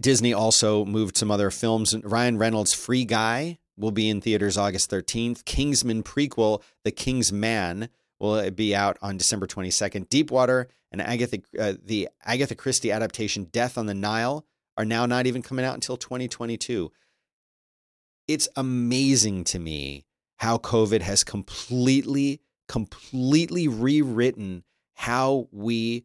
Disney 0.00 0.32
also 0.32 0.84
moved 0.84 1.16
some 1.16 1.30
other 1.30 1.50
films. 1.50 1.94
Ryan 2.02 2.38
Reynolds' 2.38 2.74
Free 2.74 3.04
Guy 3.04 3.58
will 3.76 3.90
be 3.90 4.08
in 4.08 4.20
theaters 4.20 4.56
August 4.56 4.90
13th. 4.90 5.44
Kingsman 5.44 6.02
prequel, 6.02 6.62
The 6.84 6.90
King's 6.90 7.32
Man, 7.32 7.88
will 8.22 8.50
be 8.52 8.74
out 8.74 8.96
on 9.02 9.16
December 9.16 9.46
22nd. 9.46 10.08
Deepwater 10.08 10.68
and 10.90 11.02
Agatha, 11.02 11.40
uh, 11.58 11.74
the 11.84 12.08
Agatha 12.24 12.54
Christie 12.54 12.92
adaptation 12.92 13.44
Death 13.44 13.76
on 13.76 13.86
the 13.86 13.94
Nile 13.94 14.46
are 14.78 14.84
now 14.84 15.04
not 15.04 15.26
even 15.26 15.42
coming 15.42 15.64
out 15.64 15.74
until 15.74 15.96
2022. 15.96 16.90
It's 18.28 18.48
amazing 18.56 19.44
to 19.44 19.58
me 19.58 20.06
how 20.36 20.56
COVID 20.56 21.02
has 21.02 21.24
completely, 21.24 22.40
completely 22.68 23.68
rewritten 23.68 24.62
how 24.94 25.48
we 25.50 26.04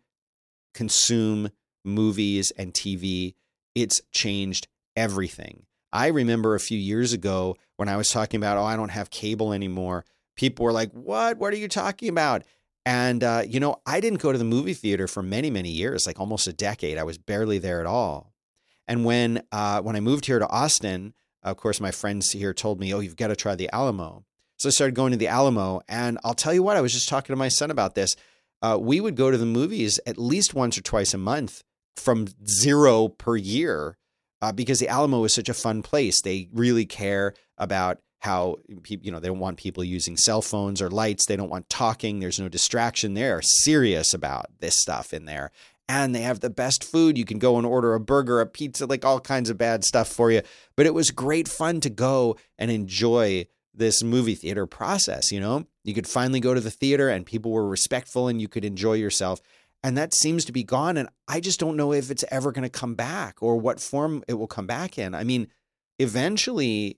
consume 0.73 1.49
movies 1.85 2.51
and 2.57 2.73
TV. 2.73 3.35
It's 3.75 4.01
changed 4.11 4.67
everything. 4.95 5.63
I 5.93 6.07
remember 6.07 6.55
a 6.55 6.59
few 6.59 6.77
years 6.77 7.13
ago 7.13 7.57
when 7.75 7.89
I 7.89 7.97
was 7.97 8.09
talking 8.09 8.39
about, 8.39 8.57
oh, 8.57 8.63
I 8.63 8.75
don't 8.75 8.89
have 8.89 9.09
cable 9.09 9.53
anymore. 9.53 10.03
People 10.37 10.63
were 10.63 10.71
like, 10.71 10.91
what? 10.93 11.37
What 11.37 11.53
are 11.53 11.57
you 11.57 11.67
talking 11.67 12.09
about? 12.09 12.43
And, 12.85 13.21
uh, 13.21 13.43
you 13.45 13.59
know, 13.59 13.81
I 13.85 13.99
didn't 13.99 14.21
go 14.21 14.31
to 14.31 14.37
the 14.37 14.45
movie 14.45 14.73
theater 14.73 15.07
for 15.07 15.21
many, 15.21 15.49
many 15.49 15.69
years, 15.69 16.07
like 16.07 16.19
almost 16.19 16.47
a 16.47 16.53
decade. 16.53 16.97
I 16.97 17.03
was 17.03 17.17
barely 17.17 17.57
there 17.57 17.81
at 17.81 17.85
all. 17.85 18.31
And 18.87 19.03
when 19.03 19.43
uh, 19.51 19.81
when 19.81 19.97
I 19.97 19.99
moved 19.99 20.25
here 20.25 20.39
to 20.39 20.47
Austin, 20.47 21.13
of 21.43 21.57
course, 21.57 21.81
my 21.81 21.91
friends 21.91 22.31
here 22.31 22.53
told 22.53 22.79
me, 22.79 22.93
"Oh, 22.93 23.01
you've 23.01 23.17
got 23.17 23.27
to 23.27 23.35
try 23.35 23.55
the 23.55 23.69
Alamo." 23.73 24.23
So 24.57 24.69
I 24.69 24.71
started 24.71 24.95
going 24.95 25.11
to 25.11 25.17
the 25.17 25.27
Alamo, 25.27 25.81
and 25.87 26.17
I'll 26.23 26.33
tell 26.33 26.53
you 26.53 26.63
what, 26.63 26.77
I 26.77 26.81
was 26.81 26.93
just 26.93 27.09
talking 27.09 27.33
to 27.33 27.37
my 27.37 27.49
son 27.49 27.69
about 27.69 27.95
this. 27.95 28.15
Uh, 28.61 28.77
we 28.79 28.99
would 28.99 29.15
go 29.15 29.29
to 29.29 29.37
the 29.37 29.45
movies 29.45 29.99
at 30.07 30.17
least 30.17 30.55
once 30.55 30.77
or 30.77 30.81
twice 30.81 31.13
a 31.13 31.17
month 31.17 31.63
from 31.95 32.27
zero 32.47 33.07
per 33.07 33.35
year 33.35 33.97
uh, 34.41 34.51
because 34.51 34.79
the 34.79 34.87
Alamo 34.87 35.23
is 35.25 35.33
such 35.33 35.49
a 35.49 35.53
fun 35.53 35.83
place. 35.83 36.21
They 36.21 36.49
really 36.51 36.85
care 36.85 37.33
about 37.57 37.99
how 38.27 38.57
you 38.87 39.11
know 39.11 39.19
they 39.19 39.29
don't 39.29 39.39
want 39.39 39.57
people 39.57 39.83
using 39.83 40.17
cell 40.17 40.41
phones 40.41 40.81
or 40.81 40.89
lights. 40.89 41.25
They 41.25 41.37
don't 41.37 41.49
want 41.49 41.69
talking. 41.69 42.19
There's 42.19 42.39
no 42.39 42.49
distraction. 42.49 43.13
They're 43.13 43.41
serious 43.41 44.13
about 44.13 44.47
this 44.59 44.79
stuff 44.79 45.13
in 45.13 45.25
there, 45.25 45.51
and 45.87 46.13
they 46.13 46.21
have 46.21 46.41
the 46.41 46.49
best 46.49 46.83
food. 46.83 47.17
You 47.17 47.25
can 47.25 47.39
go 47.39 47.57
and 47.57 47.65
order 47.65 47.93
a 47.93 47.99
burger, 47.99 48.41
a 48.41 48.45
pizza, 48.45 48.85
like 48.85 49.05
all 49.05 49.19
kinds 49.19 49.49
of 49.49 49.57
bad 49.57 49.83
stuff 49.83 50.09
for 50.09 50.31
you. 50.31 50.41
But 50.75 50.85
it 50.85 50.93
was 50.93 51.11
great 51.11 51.47
fun 51.47 51.79
to 51.81 51.89
go 51.89 52.35
and 52.57 52.69
enjoy 52.69 53.47
this 53.73 54.03
movie 54.03 54.35
theater 54.35 54.65
process, 54.65 55.31
you 55.31 55.39
know? 55.39 55.65
You 55.83 55.93
could 55.93 56.07
finally 56.07 56.39
go 56.39 56.53
to 56.53 56.59
the 56.59 56.71
theater 56.71 57.09
and 57.09 57.25
people 57.25 57.51
were 57.51 57.67
respectful 57.67 58.27
and 58.27 58.41
you 58.41 58.47
could 58.47 58.65
enjoy 58.65 58.93
yourself. 58.93 59.39
And 59.83 59.97
that 59.97 60.13
seems 60.13 60.43
to 60.45 60.51
be 60.51 60.63
gone. 60.63 60.97
And 60.97 61.07
I 61.27 61.39
just 61.39 61.59
don't 61.59 61.77
know 61.77 61.93
if 61.93 62.11
it's 62.11 62.25
ever 62.29 62.51
going 62.51 62.63
to 62.63 62.69
come 62.69 62.95
back 62.95 63.37
or 63.41 63.57
what 63.57 63.79
form 63.79 64.23
it 64.27 64.33
will 64.33 64.47
come 64.47 64.67
back 64.67 64.97
in. 64.97 65.13
I 65.13 65.23
mean, 65.23 65.47
eventually, 65.99 66.97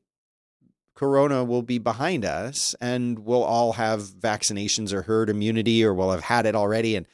Corona 1.00 1.46
will 1.46 1.62
be 1.62 1.78
behind 1.78 2.26
us 2.26 2.76
and 2.82 3.20
we'll 3.20 3.42
all 3.42 3.72
have 3.74 4.02
vaccinations 4.02 4.92
or 4.92 5.04
herd 5.04 5.30
immunity 5.30 5.82
or 5.82 5.94
we'll 5.94 6.12
have 6.12 6.26
had 6.26 6.46
it 6.46 6.56
already. 6.56 6.98
And 6.98 7.06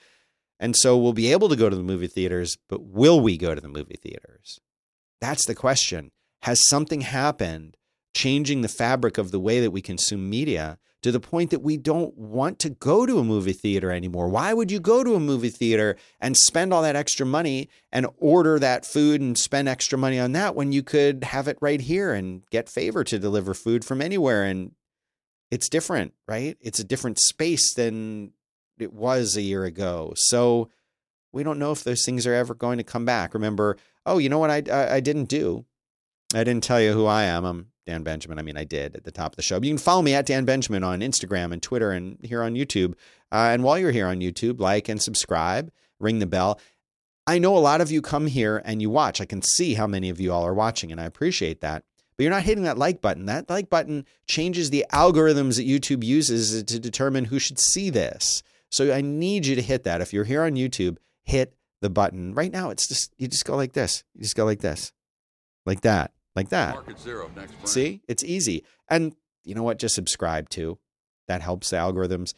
and 0.60 0.76
so 0.76 0.98
we'll 0.98 1.14
be 1.14 1.32
able 1.32 1.50
to 1.50 1.56
go 1.56 1.70
to 1.70 1.76
the 1.76 1.84
movie 1.84 2.08
theaters, 2.08 2.58
but 2.68 2.82
will 2.82 3.20
we 3.20 3.38
go 3.38 3.54
to 3.54 3.62
the 3.62 3.68
movie 3.68 4.00
theaters? 4.02 4.60
That's 5.22 5.46
the 5.46 5.54
question. 5.54 6.10
Has 6.42 6.68
something 6.68 7.02
happened 7.02 7.78
changing 8.16 8.62
the 8.62 8.68
fabric 8.68 9.20
of 9.20 9.30
the 9.30 9.40
way 9.40 9.60
that 9.60 9.70
we 9.70 9.84
consume 9.84 10.32
media 10.32 10.80
to 11.06 11.12
the 11.12 11.20
point 11.20 11.52
that 11.52 11.62
we 11.62 11.78
don't 11.78 12.18
want 12.18 12.58
to 12.58 12.68
go 12.68 13.06
to 13.06 13.20
a 13.20 13.24
movie 13.24 13.54
theater 13.54 13.92
anymore? 13.92 14.28
Why 14.28 14.56
would 14.56 14.72
you 14.72 14.80
go 14.80 15.04
to 15.04 15.14
a 15.14 15.20
movie 15.20 15.52
theater 15.52 15.98
and 16.20 16.36
spend 16.36 16.74
all 16.74 16.82
that 16.82 16.96
extra 16.96 17.28
money 17.28 17.70
and 17.92 18.08
order 18.18 18.58
that 18.58 18.88
food 18.88 19.22
and 19.22 19.38
spend 19.38 19.70
extra 19.70 20.00
money 20.00 20.20
on 20.20 20.32
that 20.32 20.56
when 20.56 20.72
you 20.72 20.82
could 20.82 21.24
have 21.26 21.48
it 21.48 21.60
right 21.62 21.80
here 21.80 22.12
and 22.12 22.42
get 22.50 22.68
favor 22.68 23.04
to 23.04 23.20
deliver 23.20 23.54
food 23.54 23.86
from 23.86 24.02
anywhere 24.02 24.46
and 24.46 24.72
it's 25.52 25.70
different, 25.70 26.16
right? 26.28 26.58
It's 26.60 26.80
a 26.80 26.84
different 26.84 27.20
space 27.20 27.76
than 27.76 28.32
it 28.80 28.92
was 28.92 29.38
a 29.38 29.44
year 29.44 29.64
ago. 29.64 30.14
So 30.16 30.70
we 31.32 31.44
don't 31.44 31.60
know 31.60 31.72
if 31.72 31.84
those 31.84 32.04
things 32.04 32.26
are 32.26 32.34
ever 32.34 32.56
going 32.56 32.80
to 32.80 32.84
come 32.84 33.06
back. 33.06 33.36
Remember, 33.36 33.78
oh, 34.08 34.18
you 34.18 34.28
know 34.28 34.40
what 34.40 34.50
I, 34.50 34.64
I, 34.72 34.96
I 34.96 35.00
didn't 35.02 35.26
do? 35.26 35.66
I 36.34 36.44
didn't 36.44 36.64
tell 36.64 36.82
you 36.82 36.94
who 36.94 37.06
I 37.06 37.26
am. 37.26 37.46
I'm 37.46 37.68
Dan 37.86 38.04
Benjamin. 38.04 38.40
I 38.40 38.42
mean, 38.42 38.58
I 38.58 38.64
did 38.64 38.96
at 38.96 39.04
the 39.04 39.12
top 39.12 39.34
of 39.34 39.36
the 39.36 39.42
show. 39.42 39.60
But 39.60 39.68
you 39.68 39.74
can 39.74 39.78
follow 39.78 40.02
me 40.02 40.14
at 40.14 40.26
Dan 40.26 40.46
Benjamin 40.46 40.84
on 40.84 41.02
Instagram 41.02 41.52
and 41.52 41.62
Twitter 41.62 41.92
and 41.92 42.18
here 42.24 42.42
on 42.42 42.56
YouTube. 42.56 42.94
Uh, 43.32 43.50
and 43.52 43.64
while 43.64 43.78
you're 43.78 43.92
here 43.92 44.08
on 44.08 44.20
YouTube, 44.20 44.60
like 44.60 44.90
and 44.90 45.02
subscribe, 45.02 45.72
ring 46.00 46.20
the 46.20 46.26
bell. 46.26 46.60
I 47.28 47.40
know 47.40 47.58
a 47.58 47.60
lot 47.60 47.82
of 47.82 47.92
you 47.92 48.02
come 48.02 48.28
here 48.28 48.62
and 48.66 48.82
you 48.82 48.90
watch. 48.90 49.20
I 49.20 49.26
can 49.26 49.42
see 49.42 49.74
how 49.74 49.88
many 49.88 50.10
of 50.10 50.20
you 50.20 50.32
all 50.32 50.46
are 50.46 50.54
watching, 50.54 50.92
and 50.92 51.02
I 51.02 51.06
appreciate 51.06 51.62
that. 51.62 51.84
But 52.16 52.24
you're 52.24 52.32
not 52.32 52.44
hitting 52.44 52.64
that 52.64 52.78
like 52.78 53.02
button. 53.02 53.26
That 53.26 53.50
like 53.50 53.70
button 53.70 54.06
changes 54.28 54.70
the 54.70 54.86
algorithms 54.92 55.58
that 55.58 55.68
YouTube 55.68 56.04
uses 56.04 56.64
to 56.64 56.80
determine 56.80 57.26
who 57.26 57.40
should 57.40 57.60
see 57.60 57.90
this. 57.90 58.42
So 58.70 58.94
I 58.94 59.02
need 59.02 59.46
you 59.46 59.56
to 59.56 59.62
hit 59.62 59.84
that. 59.84 60.02
If 60.02 60.14
you're 60.14 60.24
here 60.24 60.44
on 60.44 60.54
YouTube, 60.54 60.98
hit 61.24 61.56
the 61.82 61.90
button. 61.90 62.34
Right 62.34 62.52
now, 62.52 62.70
it's 62.70 62.88
just, 62.88 63.14
you 63.18 63.28
just 63.28 63.46
go 63.46 63.56
like 63.56 63.74
this. 63.74 64.04
You 64.14 64.22
just 64.22 64.36
go 64.36 64.46
like 64.46 64.60
this, 64.60 64.94
like 65.66 65.82
that, 65.82 66.14
like 66.36 66.50
that. 66.50 66.76
Market 66.76 67.00
zero. 67.00 67.30
See, 67.64 68.02
it's 68.08 68.24
easy. 68.24 68.64
And 68.90 69.16
you 69.44 69.56
know 69.56 69.64
what? 69.64 69.80
Just 69.80 69.96
subscribe 69.96 70.50
to. 70.50 70.78
That 71.28 71.42
helps 71.42 71.70
the 71.70 71.78
algorithms. 71.78 72.34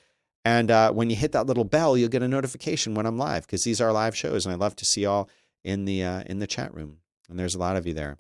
And 0.46 0.72
uh, 0.72 0.92
when 0.94 1.10
you 1.10 1.16
hit 1.16 1.34
that 1.34 1.46
little 1.46 1.66
bell, 1.66 1.98
you'll 1.98 2.10
get 2.10 2.24
a 2.24 2.28
notification 2.28 2.96
when 2.96 3.06
I'm 3.06 3.18
live 3.18 3.46
because 3.46 3.64
these 3.64 3.82
are 3.82 3.92
live 3.92 4.16
shows, 4.16 4.46
and 4.46 4.54
I 4.54 4.58
love 4.58 4.76
to 4.78 4.86
see 4.86 5.02
y'all 5.02 5.30
in 5.64 5.86
the 5.86 6.04
uh, 6.04 6.24
in 6.26 6.40
the 6.40 6.48
chat 6.48 6.74
room. 6.74 6.98
And 7.30 7.38
there's 7.38 7.56
a 7.56 7.60
lot 7.60 7.76
of 7.76 7.86
you 7.86 7.94
there. 7.94 8.18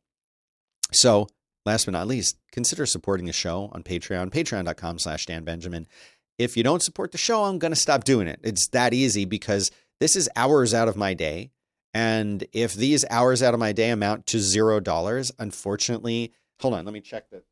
So, 0.92 1.28
last 1.66 1.86
but 1.86 1.92
not 1.92 2.08
least, 2.08 2.38
consider 2.52 2.86
supporting 2.86 3.26
the 3.26 3.34
show 3.34 3.70
on 3.72 3.84
Patreon, 3.84 4.32
patreon.com/slash 4.32 5.26
Dan 5.26 5.44
Benjamin 5.46 5.88
if 6.38 6.56
you 6.56 6.64
don't 6.64 6.84
support 6.84 7.12
the 7.12 7.18
show, 7.18 7.44
I'm 7.44 7.60
going 7.60 7.72
to 7.72 7.80
stop 7.80 8.04
doing 8.04 8.28
it. 8.28 8.40
It's 8.44 8.68
that 8.70 8.94
easy 8.94 9.26
because 9.26 9.72
this 10.00 10.16
is 10.16 10.30
hours 10.36 10.74
out 10.74 10.88
of 10.88 10.96
my 10.96 11.14
day. 11.14 11.52
And 11.94 12.46
if 12.52 12.74
these 12.74 13.06
hours 13.10 13.42
out 13.42 13.54
of 13.54 13.60
my 13.60 13.72
day 13.72 13.90
amount 13.90 14.28
to 14.28 14.40
zero 14.40 14.80
dollars, 14.80 15.32
unfortunately, 15.40 16.34
hold 16.60 16.74
on, 16.74 16.86
let 16.86 16.94
me 16.94 17.02
check 17.02 17.30
that. 17.32 17.44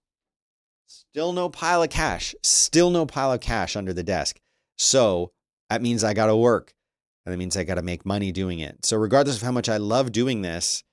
Still 0.88 1.34
no 1.34 1.50
pile 1.50 1.82
of 1.82 1.89
cash. 1.89 2.36
Still 2.43 2.89
no 2.89 3.06
pile 3.06 3.32
of 3.32 3.39
cash 3.39 3.76
under 3.76 3.93
the 3.93 4.04
desk. 4.04 4.39
So 4.78 5.32
that 5.69 5.82
means 5.82 6.04
I 6.04 6.13
got 6.13 6.28
to 6.28 6.36
work. 6.36 6.74
And 7.26 7.34
that 7.34 7.38
means 7.38 7.58
I 7.58 7.63
got 7.63 7.76
to 7.76 7.82
make 7.82 8.06
money 8.06 8.32
doing 8.32 8.60
it. 8.60 8.86
So, 8.86 8.98
regardless 8.98 9.38
of 9.38 9.41
how 9.41 9.52
much 9.52 9.67
I 9.67 9.78
love 9.78 10.12
doing 10.12 10.43
this, 10.43 10.84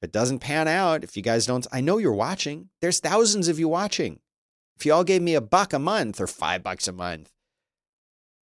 if 0.00 0.08
it 0.08 0.12
doesn't 0.12 0.38
pan 0.38 0.66
out, 0.66 1.04
if 1.04 1.16
you 1.16 1.22
guys 1.22 1.44
don't, 1.44 1.66
I 1.70 1.82
know 1.82 1.98
you're 1.98 2.12
watching. 2.12 2.70
There's 2.80 3.00
thousands 3.00 3.48
of 3.48 3.58
you 3.58 3.68
watching. 3.68 4.20
If 4.76 4.86
you 4.86 4.94
all 4.94 5.04
gave 5.04 5.20
me 5.20 5.34
a 5.34 5.40
buck 5.40 5.72
a 5.72 5.78
month 5.78 6.20
or 6.20 6.26
five 6.26 6.62
bucks 6.62 6.88
a 6.88 6.92
month, 6.92 7.32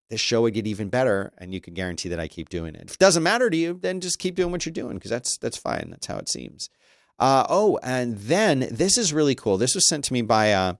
this 0.10 0.22
show 0.22 0.42
would 0.44 0.54
get 0.54 0.68
even 0.68 0.90
better 0.90 1.34
and 1.38 1.54
you 1.54 1.62
can 1.62 1.74
guarantee 1.74 2.10
that 2.10 2.20
I 2.20 2.28
keep 2.28 2.50
doing 2.50 2.76
it. 2.76 2.86
If 2.86 2.94
it 2.94 3.00
doesn't 3.00 3.24
matter 3.24 3.50
to 3.50 3.58
you, 3.58 3.80
then 3.82 4.02
just 4.02 4.20
keep 4.20 4.36
doing 4.36 4.52
what 4.52 4.66
you're 4.66 4.74
doing 4.74 4.96
because 4.96 5.12
that's 5.12 5.38
that's 5.38 5.58
fine. 5.58 5.88
That's 5.90 6.08
how 6.08 6.18
it 6.18 6.30
seems. 6.30 6.70
Uh, 7.18 7.46
oh, 7.50 7.80
and 7.82 8.18
then 8.18 8.68
this 8.72 8.98
is 8.98 9.14
really 9.14 9.36
cool. 9.36 9.58
This 9.58 9.76
was 9.76 9.88
sent 9.88 10.04
to 10.06 10.14
me 10.14 10.22
by 10.22 10.48
a, 10.48 10.60
uh, 10.60 10.74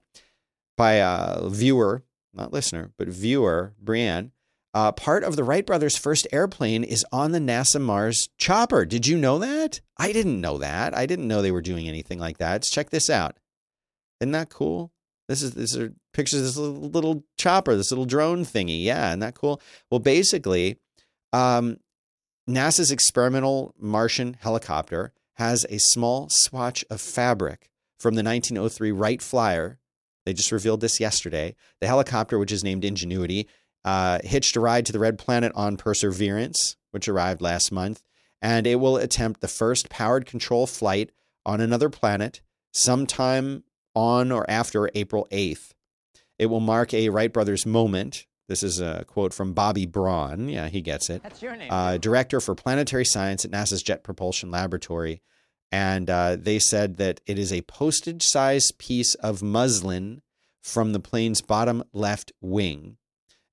by 0.76 0.94
a 0.94 1.48
viewer, 1.48 2.04
not 2.34 2.52
listener, 2.52 2.92
but 2.98 3.08
viewer, 3.08 3.74
Brienne. 3.80 4.32
Uh, 4.74 4.92
part 4.92 5.24
of 5.24 5.36
the 5.36 5.44
Wright 5.44 5.64
brothers' 5.64 5.96
first 5.96 6.26
airplane 6.32 6.84
is 6.84 7.06
on 7.10 7.32
the 7.32 7.38
NASA 7.38 7.80
Mars 7.80 8.28
chopper. 8.36 8.84
Did 8.84 9.06
you 9.06 9.16
know 9.16 9.38
that? 9.38 9.80
I 9.96 10.12
didn't 10.12 10.42
know 10.42 10.58
that. 10.58 10.94
I 10.94 11.06
didn't 11.06 11.28
know 11.28 11.40
they 11.40 11.50
were 11.50 11.62
doing 11.62 11.88
anything 11.88 12.18
like 12.18 12.36
that. 12.36 12.52
Let's 12.52 12.70
check 12.70 12.90
this 12.90 13.08
out. 13.08 13.38
Isn't 14.20 14.32
that 14.32 14.50
cool? 14.50 14.92
This 15.28 15.42
is 15.42 15.52
this 15.52 15.76
are 15.76 15.92
pictures 16.12 16.40
of 16.40 16.46
this 16.46 16.56
little, 16.56 16.90
little 16.90 17.24
chopper, 17.36 17.74
this 17.74 17.90
little 17.90 18.04
drone 18.04 18.44
thingy. 18.44 18.84
Yeah, 18.84 19.08
isn't 19.08 19.20
that 19.20 19.34
cool? 19.34 19.60
Well, 19.90 19.98
basically, 19.98 20.78
um, 21.32 21.78
NASA's 22.48 22.92
experimental 22.92 23.74
Martian 23.78 24.36
helicopter 24.40 25.12
has 25.34 25.66
a 25.68 25.78
small 25.78 26.28
swatch 26.30 26.84
of 26.90 27.00
fabric 27.00 27.68
from 27.98 28.14
the 28.14 28.22
1903 28.22 28.92
Wright 28.92 29.20
Flyer. 29.20 29.78
They 30.24 30.32
just 30.32 30.52
revealed 30.52 30.80
this 30.80 31.00
yesterday. 31.00 31.54
The 31.80 31.86
helicopter, 31.86 32.38
which 32.38 32.52
is 32.52 32.64
named 32.64 32.84
Ingenuity, 32.84 33.48
uh, 33.84 34.20
hitched 34.24 34.56
a 34.56 34.60
ride 34.60 34.86
to 34.86 34.92
the 34.92 34.98
Red 34.98 35.18
Planet 35.18 35.52
on 35.54 35.76
Perseverance, 35.76 36.76
which 36.90 37.08
arrived 37.08 37.40
last 37.40 37.70
month, 37.70 38.02
and 38.40 38.66
it 38.66 38.76
will 38.76 38.96
attempt 38.96 39.40
the 39.40 39.48
first 39.48 39.88
powered 39.88 40.26
control 40.26 40.66
flight 40.66 41.10
on 41.44 41.60
another 41.60 41.88
planet 41.88 42.40
sometime 42.72 43.62
on 43.96 44.30
or 44.30 44.48
after 44.48 44.88
April 44.94 45.26
8th. 45.32 45.72
It 46.38 46.46
will 46.46 46.60
mark 46.60 46.94
a 46.94 47.08
Wright 47.08 47.32
brothers 47.32 47.66
moment. 47.66 48.26
This 48.48 48.62
is 48.62 48.80
a 48.80 49.04
quote 49.08 49.34
from 49.34 49.54
Bobby 49.54 49.86
Braun. 49.86 50.48
Yeah, 50.48 50.68
he 50.68 50.80
gets 50.80 51.10
it. 51.10 51.22
That's 51.22 51.42
your 51.42 51.56
name. 51.56 51.72
Uh, 51.72 51.96
director 51.96 52.40
for 52.40 52.54
planetary 52.54 53.04
science 53.04 53.44
at 53.44 53.50
NASA's 53.50 53.82
Jet 53.82 54.04
Propulsion 54.04 54.52
Laboratory. 54.52 55.20
And 55.72 56.08
uh, 56.08 56.36
they 56.38 56.60
said 56.60 56.98
that 56.98 57.20
it 57.26 57.38
is 57.38 57.52
a 57.52 57.62
postage 57.62 58.22
sized 58.22 58.78
piece 58.78 59.16
of 59.16 59.42
muslin 59.42 60.22
from 60.62 60.92
the 60.92 61.00
plane's 61.00 61.40
bottom 61.40 61.82
left 61.92 62.32
wing. 62.40 62.98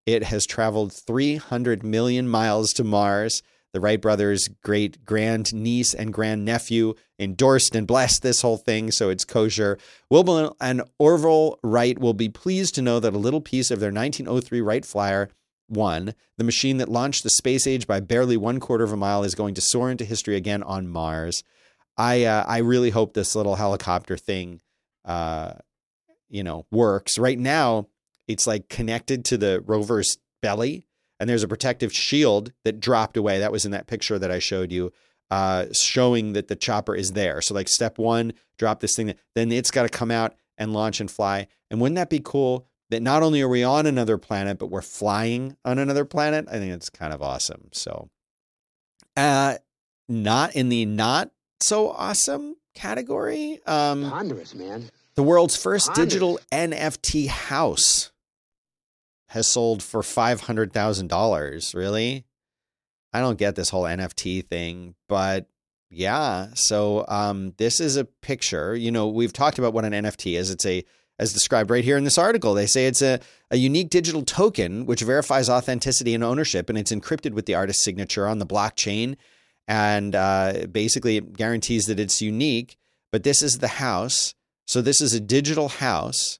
It 0.05 0.23
has 0.23 0.45
traveled 0.45 0.93
300 0.93 1.83
million 1.83 2.27
miles 2.27 2.73
to 2.73 2.83
Mars 2.83 3.41
the 3.73 3.81
Wright 3.81 3.99
brothers' 3.99 4.47
great 4.63 5.03
grand 5.03 5.53
niece 5.53 5.93
and 5.93 6.13
grand 6.13 6.45
nephew 6.45 6.93
endorsed 7.19 7.75
and 7.75 7.87
blessed 7.87 8.21
this 8.21 8.41
whole 8.41 8.57
thing, 8.57 8.91
so 8.91 9.09
it's 9.09 9.25
kosher. 9.25 9.77
Wilbur 10.09 10.51
and 10.61 10.83
Orville 10.99 11.59
Wright 11.63 11.97
will 11.97 12.13
be 12.13 12.29
pleased 12.29 12.75
to 12.75 12.81
know 12.81 12.99
that 12.99 13.13
a 13.13 13.17
little 13.17 13.41
piece 13.41 13.71
of 13.71 13.79
their 13.79 13.91
1903 13.91 14.61
Wright 14.61 14.85
Flyer 14.85 15.29
one, 15.67 16.13
the 16.37 16.43
machine 16.43 16.77
that 16.77 16.89
launched 16.89 17.23
the 17.23 17.29
space 17.31 17.65
age 17.65 17.87
by 17.87 17.99
barely 17.99 18.37
one 18.37 18.59
quarter 18.59 18.83
of 18.83 18.91
a 18.91 18.97
mile, 18.97 19.23
is 19.23 19.35
going 19.35 19.55
to 19.55 19.61
soar 19.61 19.89
into 19.89 20.05
history 20.05 20.35
again 20.35 20.63
on 20.63 20.87
Mars. 20.87 21.43
I 21.97 22.25
uh, 22.25 22.43
I 22.47 22.59
really 22.59 22.89
hope 22.89 23.13
this 23.13 23.35
little 23.35 23.55
helicopter 23.55 24.17
thing, 24.17 24.61
uh, 25.05 25.53
you 26.29 26.43
know, 26.43 26.65
works. 26.71 27.17
Right 27.17 27.39
now, 27.39 27.87
it's 28.27 28.47
like 28.47 28.69
connected 28.69 29.25
to 29.25 29.37
the 29.37 29.61
rover's 29.65 30.17
belly, 30.41 30.87
and 31.19 31.29
there's 31.29 31.43
a 31.43 31.47
protective 31.47 31.93
shield 31.93 32.51
that 32.63 32.79
dropped 32.79 33.17
away. 33.17 33.39
That 33.39 33.51
was 33.51 33.65
in 33.65 33.71
that 33.71 33.87
picture 33.87 34.19
that 34.19 34.31
I 34.31 34.39
showed 34.39 34.71
you, 34.71 34.91
uh, 35.31 35.65
showing 35.73 36.33
that 36.33 36.47
the 36.47 36.55
chopper 36.55 36.95
is 36.95 37.13
there. 37.13 37.41
So 37.41 37.53
like 37.53 37.67
step 37.69 37.97
one, 37.97 38.33
drop 38.57 38.79
this 38.79 38.95
thing. 38.95 39.13
Then 39.35 39.51
it's 39.51 39.71
got 39.71 39.83
to 39.83 39.89
come 39.89 40.11
out 40.11 40.35
and 40.57 40.73
launch 40.73 40.99
and 40.99 41.09
fly. 41.09 41.47
And 41.69 41.79
wouldn't 41.81 41.95
that 41.95 42.09
be 42.09 42.21
cool? 42.23 42.67
That 42.89 43.01
not 43.01 43.23
only 43.23 43.41
are 43.41 43.47
we 43.47 43.63
on 43.63 43.87
another 43.87 44.17
planet, 44.19 44.59
but 44.59 44.67
we're 44.67 44.81
flying 44.83 45.57
on 45.65 45.79
another 45.79 46.05
planet. 46.05 46.45
I 46.47 46.53
think 46.59 46.71
it's 46.73 46.89
kind 46.91 47.11
of 47.13 47.23
awesome. 47.23 47.69
So, 47.71 48.09
uh, 49.17 49.55
not 50.07 50.55
in 50.55 50.69
the 50.69 50.85
not 50.85 51.31
so 51.59 51.89
awesome 51.89 52.55
category. 52.75 53.59
Um, 53.65 54.09
Ponderous, 54.09 54.53
man. 54.53 54.91
The 55.15 55.23
world's 55.23 55.55
first 55.55 55.87
Ponderous. 55.87 56.07
digital 56.07 56.39
NFT 56.51 57.27
house 57.27 58.11
has 59.33 59.47
sold 59.47 59.81
for 59.81 60.01
$500,000. 60.01 61.75
Really? 61.75 62.23
I 63.11 63.19
don't 63.19 63.39
get 63.39 63.55
this 63.55 63.69
whole 63.69 63.83
NFT 63.83 64.45
thing, 64.45 64.93
but 65.09 65.47
yeah. 65.89 66.49
So 66.53 67.03
um, 67.07 67.55
this 67.57 67.79
is 67.79 67.97
a 67.97 68.05
picture. 68.05 68.75
You 68.75 68.91
know, 68.91 69.07
we've 69.07 69.33
talked 69.33 69.57
about 69.57 69.73
what 69.73 69.85
an 69.85 69.93
NFT 69.93 70.37
is. 70.37 70.51
It's 70.51 70.67
a 70.67 70.85
as 71.17 71.33
described 71.33 71.71
right 71.71 71.83
here 71.83 71.97
in 71.97 72.03
this 72.03 72.19
article. 72.19 72.53
They 72.53 72.67
say 72.67 72.85
it's 72.85 73.01
a, 73.01 73.19
a 73.49 73.57
unique 73.57 73.89
digital 73.89 74.23
token 74.23 74.85
which 74.85 75.01
verifies 75.01 75.49
authenticity 75.49 76.13
and 76.13 76.23
ownership, 76.23 76.69
and 76.69 76.77
it's 76.77 76.91
encrypted 76.91 77.33
with 77.33 77.47
the 77.47 77.55
artist's 77.55 77.83
signature 77.83 78.27
on 78.27 78.37
the 78.37 78.45
blockchain. 78.45 79.15
And 79.67 80.13
uh, 80.13 80.67
basically, 80.71 81.17
it 81.17 81.33
guarantees 81.33 81.85
that 81.85 81.99
it's 81.99 82.21
unique. 82.21 82.77
But 83.11 83.23
this 83.23 83.41
is 83.41 83.57
the 83.57 83.67
house. 83.67 84.35
So, 84.67 84.79
this 84.79 85.01
is 85.01 85.13
a 85.15 85.19
digital 85.19 85.69
house 85.69 86.37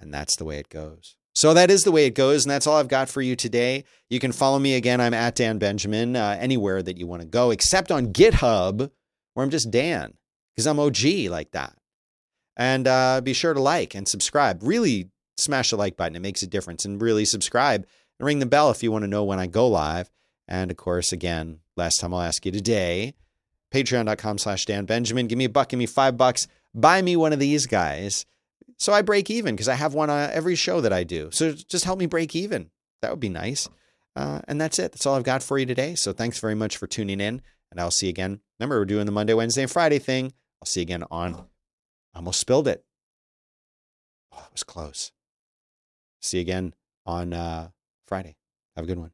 And 0.00 0.14
that's 0.14 0.36
the 0.36 0.46
way 0.46 0.58
it 0.58 0.70
goes. 0.70 1.16
So 1.34 1.52
that 1.52 1.70
is 1.70 1.82
the 1.82 1.90
way 1.90 2.06
it 2.06 2.14
goes, 2.14 2.44
and 2.44 2.50
that's 2.50 2.66
all 2.66 2.76
I've 2.76 2.88
got 2.88 3.08
for 3.08 3.20
you 3.20 3.34
today. 3.34 3.84
You 4.08 4.20
can 4.20 4.30
follow 4.30 4.58
me 4.58 4.74
again. 4.74 5.00
I'm 5.00 5.14
at 5.14 5.34
Dan 5.34 5.58
Benjamin 5.58 6.14
uh, 6.14 6.36
anywhere 6.38 6.80
that 6.80 6.96
you 6.96 7.08
want 7.08 7.22
to 7.22 7.28
go, 7.28 7.50
except 7.50 7.90
on 7.90 8.12
GitHub, 8.12 8.90
where 9.34 9.44
I'm 9.44 9.50
just 9.50 9.70
Dan 9.70 10.14
because 10.54 10.66
I'm 10.66 10.78
OG 10.78 11.28
like 11.30 11.50
that. 11.50 11.76
And 12.56 12.86
uh, 12.86 13.20
be 13.20 13.32
sure 13.32 13.52
to 13.52 13.60
like 13.60 13.96
and 13.96 14.08
subscribe. 14.08 14.60
Really 14.62 15.10
smash 15.36 15.70
the 15.70 15.76
like 15.76 15.96
button; 15.96 16.14
it 16.14 16.22
makes 16.22 16.42
a 16.42 16.46
difference. 16.46 16.84
And 16.84 17.02
really 17.02 17.24
subscribe 17.24 17.84
and 18.20 18.26
ring 18.26 18.38
the 18.38 18.46
bell 18.46 18.70
if 18.70 18.84
you 18.84 18.92
want 18.92 19.02
to 19.02 19.08
know 19.08 19.24
when 19.24 19.40
I 19.40 19.48
go 19.48 19.66
live. 19.66 20.10
And 20.46 20.70
of 20.70 20.76
course, 20.76 21.10
again, 21.10 21.58
last 21.76 21.98
time 21.98 22.14
I'll 22.14 22.20
ask 22.20 22.46
you 22.46 22.52
today, 22.52 23.14
patreon.com 23.72 24.38
slash 24.38 24.66
Dan 24.66 24.84
Benjamin. 24.84 25.26
Give 25.26 25.38
me 25.38 25.46
a 25.46 25.50
buck, 25.50 25.70
give 25.70 25.78
me 25.78 25.86
five 25.86 26.16
bucks. 26.16 26.46
Buy 26.72 27.02
me 27.02 27.16
one 27.16 27.32
of 27.32 27.40
these 27.40 27.66
guys 27.66 28.24
so 28.78 28.92
I 28.92 29.02
break 29.02 29.30
even 29.30 29.54
because 29.54 29.68
I 29.68 29.74
have 29.74 29.94
one 29.94 30.10
on 30.10 30.30
every 30.30 30.54
show 30.54 30.80
that 30.80 30.92
I 30.92 31.04
do. 31.04 31.30
So 31.32 31.52
just 31.52 31.84
help 31.84 31.98
me 31.98 32.06
break 32.06 32.34
even. 32.34 32.70
That 33.02 33.10
would 33.10 33.20
be 33.20 33.28
nice. 33.28 33.68
Uh, 34.16 34.40
and 34.46 34.60
that's 34.60 34.78
it. 34.78 34.92
That's 34.92 35.06
all 35.06 35.16
I've 35.16 35.24
got 35.24 35.42
for 35.42 35.58
you 35.58 35.66
today. 35.66 35.94
So 35.94 36.12
thanks 36.12 36.38
very 36.38 36.54
much 36.54 36.76
for 36.76 36.86
tuning 36.86 37.20
in. 37.20 37.42
And 37.70 37.80
I'll 37.80 37.90
see 37.90 38.06
you 38.06 38.10
again. 38.10 38.40
Remember, 38.58 38.78
we're 38.78 38.84
doing 38.84 39.06
the 39.06 39.12
Monday, 39.12 39.34
Wednesday, 39.34 39.62
and 39.62 39.70
Friday 39.70 39.98
thing. 39.98 40.32
I'll 40.62 40.66
see 40.66 40.80
you 40.80 40.84
again 40.84 41.04
on. 41.10 41.34
I 42.14 42.18
almost 42.18 42.38
spilled 42.38 42.68
it. 42.68 42.84
Oh, 44.32 44.46
was 44.52 44.62
close. 44.62 45.12
See 46.22 46.38
you 46.38 46.42
again 46.42 46.74
on 47.04 47.32
uh, 47.32 47.70
Friday. 48.06 48.36
Have 48.76 48.84
a 48.84 48.88
good 48.88 48.98
one. 48.98 49.13